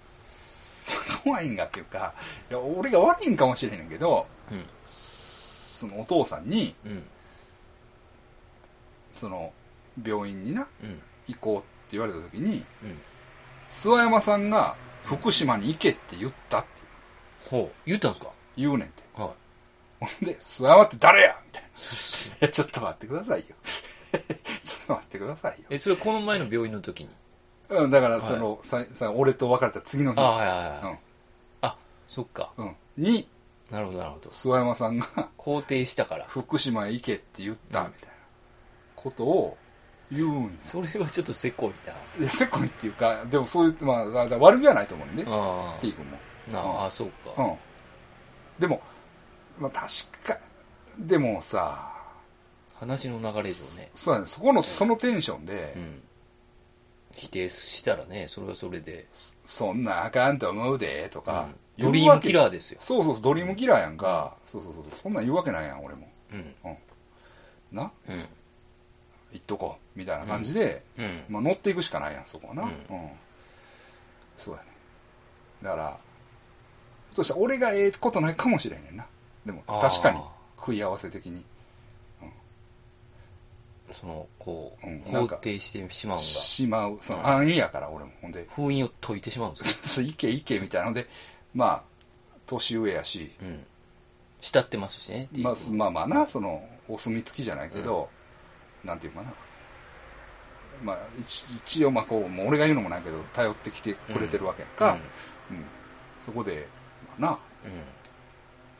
[1.22, 2.14] 怖いんがっていうか、
[2.50, 4.64] いや俺が悪いんかもしれへんけど、うん。
[4.86, 7.02] そのお父さんに、うん。
[9.16, 9.52] その、
[10.02, 10.98] 病院にな、うん。
[11.28, 12.98] 行こうって言われた時に、うん。
[13.68, 14.76] 諏訪山さんが
[15.06, 16.68] 福島に行けって言ったって
[17.50, 17.76] ほう。
[17.86, 18.30] 言ったんですか？
[18.56, 19.02] 言うねんて。
[19.14, 19.30] はい。
[20.00, 21.40] ほんで、諏訪山って誰や？
[21.46, 21.68] みたいな。
[21.68, 21.72] い
[22.40, 23.46] や、ちょっと待ってくださいよ。
[24.12, 25.66] ちょっと待ってくださいよ。
[25.70, 27.10] え、それこの前の病院の時に？
[27.68, 30.98] うん、だから、その、ささ俺と別れた次の日、あはいはいはい。
[31.62, 31.76] あ、
[32.08, 32.52] そっか。
[32.56, 33.28] うん、うん、に、
[33.70, 34.30] なるほどなるほど。
[34.30, 35.06] 諏訪山さんが
[35.38, 36.26] 肯定したから。
[36.26, 38.14] 福島へ行けって言ったうんみたいな
[38.94, 39.56] ことを
[40.10, 40.50] 言うんや。
[40.62, 41.72] それはちょっとせこ
[42.18, 45.30] いいや、せこいっていうか、でもそういう、まあ、だだ悪気はないと思うんで、な。
[45.32, 46.18] あ T 君も。
[46.50, 46.52] あ。
[46.52, 47.42] なあ、あ、そうか。
[47.42, 47.56] うん。
[48.58, 48.80] でも、
[49.58, 49.86] まあ確
[50.26, 50.38] か、
[50.98, 51.92] でもさ、
[52.74, 53.90] 話の流れ上ね。
[53.94, 56.02] そうやね、そこの、そのテンションで、うん。
[57.14, 59.06] 否定したらね、それはそれで。
[59.12, 62.78] そんなあかんと思うで、とか、うんドリームキラーですよ。
[62.80, 64.38] そうそうそう、ドリームキラーやんか。
[64.46, 66.08] そうそうそうそう、そんなん言うわけないやん、俺も。
[66.32, 66.54] うん。
[66.64, 66.76] うん。
[67.70, 67.92] な？
[68.08, 68.24] うん。
[69.32, 71.24] 言っとこう、みたいな感じで、うん。
[71.28, 72.62] まあ乗っていくしかないやん、そこはな。
[72.62, 73.10] ううんん。
[74.36, 74.66] そうやね。
[75.62, 75.98] だから、
[77.14, 79.06] そしたら俺がええことないかもしれんねんな。
[79.44, 80.20] でも、確かに、
[80.58, 81.44] 食い合わせ的に。
[83.92, 88.12] その、こう、うんなんか肯定してしまうんが、しまう、そのうん安易やから、俺も。
[88.20, 90.06] ほんで、封印を解いてしまうんですよ。
[90.08, 91.06] いけいけみたいなので、
[91.54, 91.82] まあ、
[92.46, 93.66] 年上やし、うん。
[94.40, 95.28] 慕ってますしね。
[95.32, 98.10] まあ、まあまあな、その、お墨付きじゃないけど、
[98.86, 99.32] なんていうかな。
[100.82, 104.98] まあ、一一応、まあこう、もう俺が言うのもないけど、頼ってきてくれてるわけやんか。
[105.50, 105.66] うん。
[106.18, 106.68] そこで、
[107.06, 107.70] まあな、うん。
[107.70, 107.82] うん。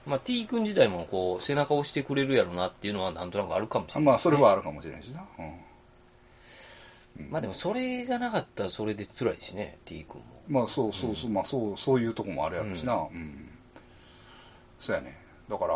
[0.07, 5.27] まあ、T 君自体も、こう、背中を押してくれるやろなっていうのは、なんとなくあるかもしれない、まあ、それはあるかもしれんしな。
[5.39, 5.47] うん。
[5.47, 10.25] うんまあでも、それがなかったらそれで辛いしね、T 君も。
[10.49, 12.95] まあ、そうそうそう、まあ、そう、そういうとこもあるやろしな。
[12.95, 13.49] うん。
[14.79, 15.19] そうやね。
[15.49, 15.75] だから、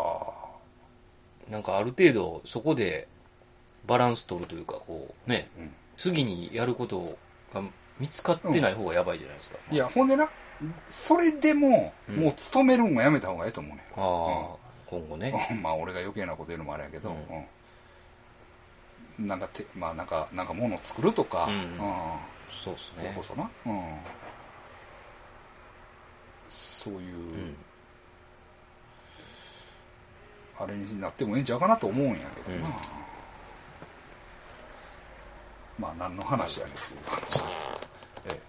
[1.49, 3.09] なんかある程度、そこで
[3.87, 5.74] バランス取るというか、こう、ね、うん。
[5.97, 7.18] 次にやること
[7.53, 7.62] が
[7.99, 9.59] 見つかってない方がやばいじゃないですか。
[9.70, 10.31] いや、ほんでな、
[10.89, 13.85] それでも、うんもう勤めるんはやめた方がいいと思うね。
[13.97, 15.33] ああ、今後ね。
[15.51, 17.47] う んまあ、俺が余計なこと言うのもあれやけど、うんうん
[19.18, 21.78] なんかて、まあ、なんか、なんか物を作るとか、うん
[22.51, 23.22] そうですねそれこ。
[23.22, 23.99] そな、うん。
[26.49, 27.57] そういう、うん。
[30.59, 32.68] あれになってもええんちゃうかなと思うんやけどな。
[32.68, 32.74] うん
[35.81, 38.35] まあ、何の話やねんっていう話ですけど。
[38.37, 38.41] ええ。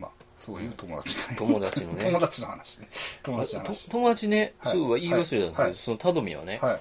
[0.00, 2.88] まあ、そそういう友達が、友達のね 友達の話ね。
[3.22, 3.90] 友達の話。
[3.90, 6.80] 友達ね、はいそういえば言い忘れたんですけど、はいそのタドミはね、はい。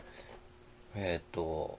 [0.96, 1.78] えーっと、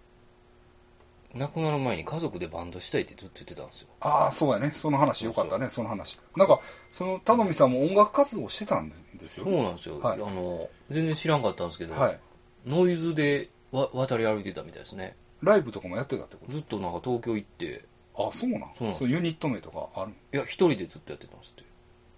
[1.35, 3.89] 亡くなる前に家族でバンドしたいってずっと言ってたんですよ。
[4.01, 4.73] ああ、そうやね。
[4.73, 6.19] その話よかったね、その話。
[6.37, 9.45] なんか、その、田野さんも音楽活動してたんですよ。
[9.45, 10.01] そうなんですよ。
[10.01, 12.19] はいあの、全然知らんかったんですけど、はい。
[12.67, 15.17] ノイズでわ渡り歩いてたみたいですね。
[15.43, 18.61] ライブとかもやってたってこずっとなんか東京行って、とあ、そうなん？
[18.75, 21.71] そうなんですそうユニット名とかあるいや、一人でずっとやってたんですって。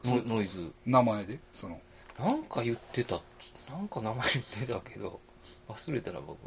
[0.04, 0.72] ノノイズ。
[0.84, 1.38] 名前で？
[1.52, 1.80] その、
[2.18, 3.20] なんか言ってた、
[3.70, 5.20] なんか名前言ってたけど、
[5.68, 6.38] 忘れたら僕。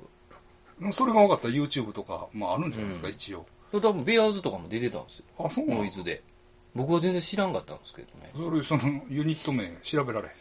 [0.93, 3.45] それが分かったら YouTube とか、まああるんじゃないですか、うん一応。
[3.71, 5.25] 多分、ベアーズとかも出てたんですよ。
[5.39, 6.21] あ、そうなんノイズで。
[6.75, 8.31] 僕は全然知らんかったんですけどね。
[8.35, 10.33] それ、その、ユニット名調べられへん。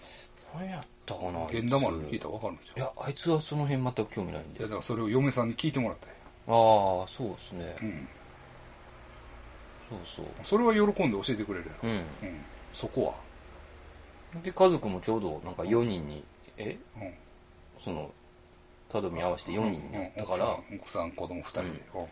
[0.54, 2.78] 何やったかな源田丸に聞いたら分かるんじゃん。
[2.78, 4.64] いや、あいつはその辺全く興味ないんいや、で。
[4.64, 6.14] だからそれを嫁さんに聞いてもらったよ。
[6.46, 7.76] ああ、そうですね。
[7.82, 8.08] うん。
[9.88, 10.26] そうそう。
[10.42, 11.88] それは喜んで教えてくれるやろ。
[11.88, 11.96] うん。
[11.96, 12.44] うん。
[12.72, 13.06] そこ
[14.34, 14.42] は。
[14.42, 16.24] で、家族もちょうどなんか4人に、
[16.56, 16.78] え？
[16.96, 17.14] うん。
[17.82, 18.10] その、
[18.88, 21.68] たどみ合わせて4人になったから、うん奥さん、奥さん子供2人で。
[21.68, 22.06] うん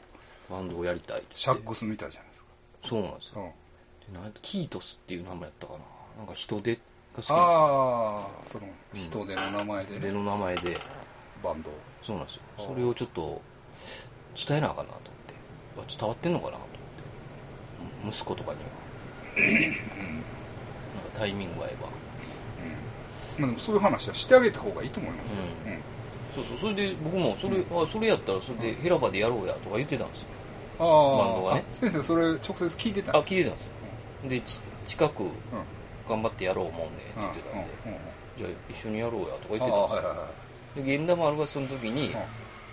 [0.51, 2.51] バンドをやりたいってシャックスみたいじゃないですか。
[2.85, 3.41] そうなんですよ。
[3.41, 4.13] うん。
[4.13, 5.79] でなんやキートスっていう名前やったかな。
[6.19, 6.79] なんか人手
[7.15, 9.95] が好きなんああ、そのうん人手の名前で。
[9.95, 10.77] ね、での名前で、
[11.43, 11.71] バンド。
[12.03, 12.43] そうなんですよ。
[12.59, 13.43] それをちょっと
[14.47, 15.11] 伝えなあかんなと
[15.77, 15.93] 思って。
[15.95, 17.03] あ伝わってんのかなと思って。
[18.05, 18.71] うん息子とかには。
[19.37, 20.25] うん。
[20.95, 21.89] なんかタイミングが合えば。
[22.59, 22.71] うん。
[23.39, 25.43] まあでもそういう話はしてあげた方がいいと思いますよ。
[25.43, 25.83] ううんん。
[26.35, 30.29] そうそう、それで僕もそれ、あそれやったらそれでヘラバでやろうやとか言ってたんですよ。
[30.79, 34.29] ああ、バンドがねあ先生、それ直接聞いてたあ、聞いてたんですよ。
[34.29, 35.33] で、ち近くうん。
[36.05, 36.11] うん。
[36.11, 37.21] 頑張ってやろう思うんでってうん。
[37.23, 37.79] 言ってたんで。
[38.37, 39.97] じゃあ一緒にやろうやとか言ってたんですよ。
[39.97, 40.25] はいはいは
[40.75, 40.77] い。
[40.77, 42.25] で、源田丸がその時に、うん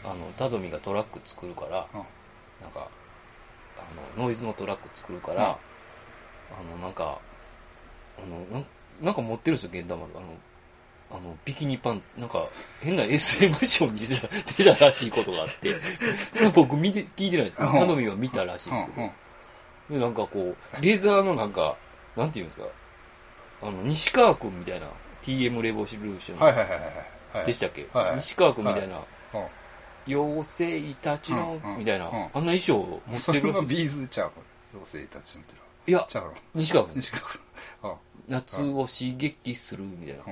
[0.01, 2.03] あの、タドミがトラック作るから、うん
[2.61, 2.89] なんか、
[3.77, 5.59] あの、ノイズのトラック作るから、
[6.51, 7.19] あの、なんか、
[8.17, 8.65] あの、
[9.01, 10.19] なんか持ってるんですよ、源田丸。
[10.19, 10.37] あの、
[11.11, 12.49] あの、ビキニパン、なんか、
[12.81, 14.27] 変な SM ショーに出た、
[14.57, 15.79] 出たらしいことがあって、こ
[16.39, 19.11] れは僕見て、聞いてないですけど、うんタドミは見たらしいんですけど、
[19.89, 21.77] で、なんかこう、レーザーのなんか、
[22.15, 22.67] なんていうんですか、
[23.61, 24.89] あの、西川くんみたいな、
[25.23, 27.45] TM レボリューションはいはいはいはいはい。
[27.45, 29.03] でしたっけ、はい西川くんみたいな、うん
[30.07, 34.31] 妖精たちのみたいな、うんあんな衣装を持ってるらしいそビーズちゃう。
[34.73, 35.59] 妖精たちのってる。
[35.87, 36.33] いやち、ゃうの？
[36.55, 36.95] 西川くん。
[36.95, 37.41] 西川君。
[37.83, 37.95] あ
[38.27, 40.23] 夏を刺激するみたいな。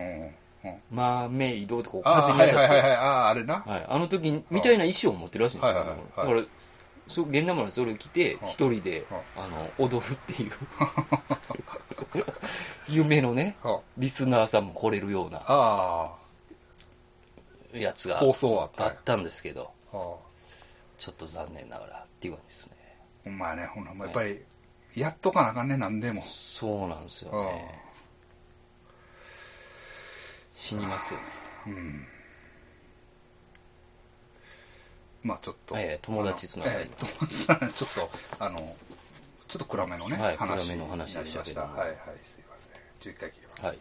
[0.89, 2.97] マーメイドってこうああ、風にはい当たって、はいはいはい。
[2.97, 3.55] ああ、あれな。
[3.59, 5.75] はいあの時みたいな衣装を持ってるらしいんですよ。
[5.75, 6.41] はいはいはいだから、
[7.07, 10.51] そう、源田村それを着て、うん一人で、うあの、踊るっていう、
[12.89, 16.15] 夢のね、あリスナーさんも来れるようなあ
[17.73, 18.85] あ、やつが放送あった。
[18.85, 19.71] あったんですけど、
[20.97, 22.75] ちょっと残念ながらっていう感じですね。
[23.23, 24.43] ほんまやね、ほんまやっぱり、
[24.95, 26.21] やっとかなあかんね、なんでも。
[26.21, 27.81] そうなんですよね。
[30.55, 31.25] 死にますよね。
[31.67, 32.07] うん。
[35.23, 35.77] まあちょっと。
[35.77, 38.09] ええ友達つながりええ友達つながりちょっと、
[38.39, 38.75] あの、
[39.47, 43.13] ちょっと暗めのね、はい話暗めの話でしたけどはいはい、すいません。
[43.13, 43.65] 11回切ります。
[43.65, 43.77] はい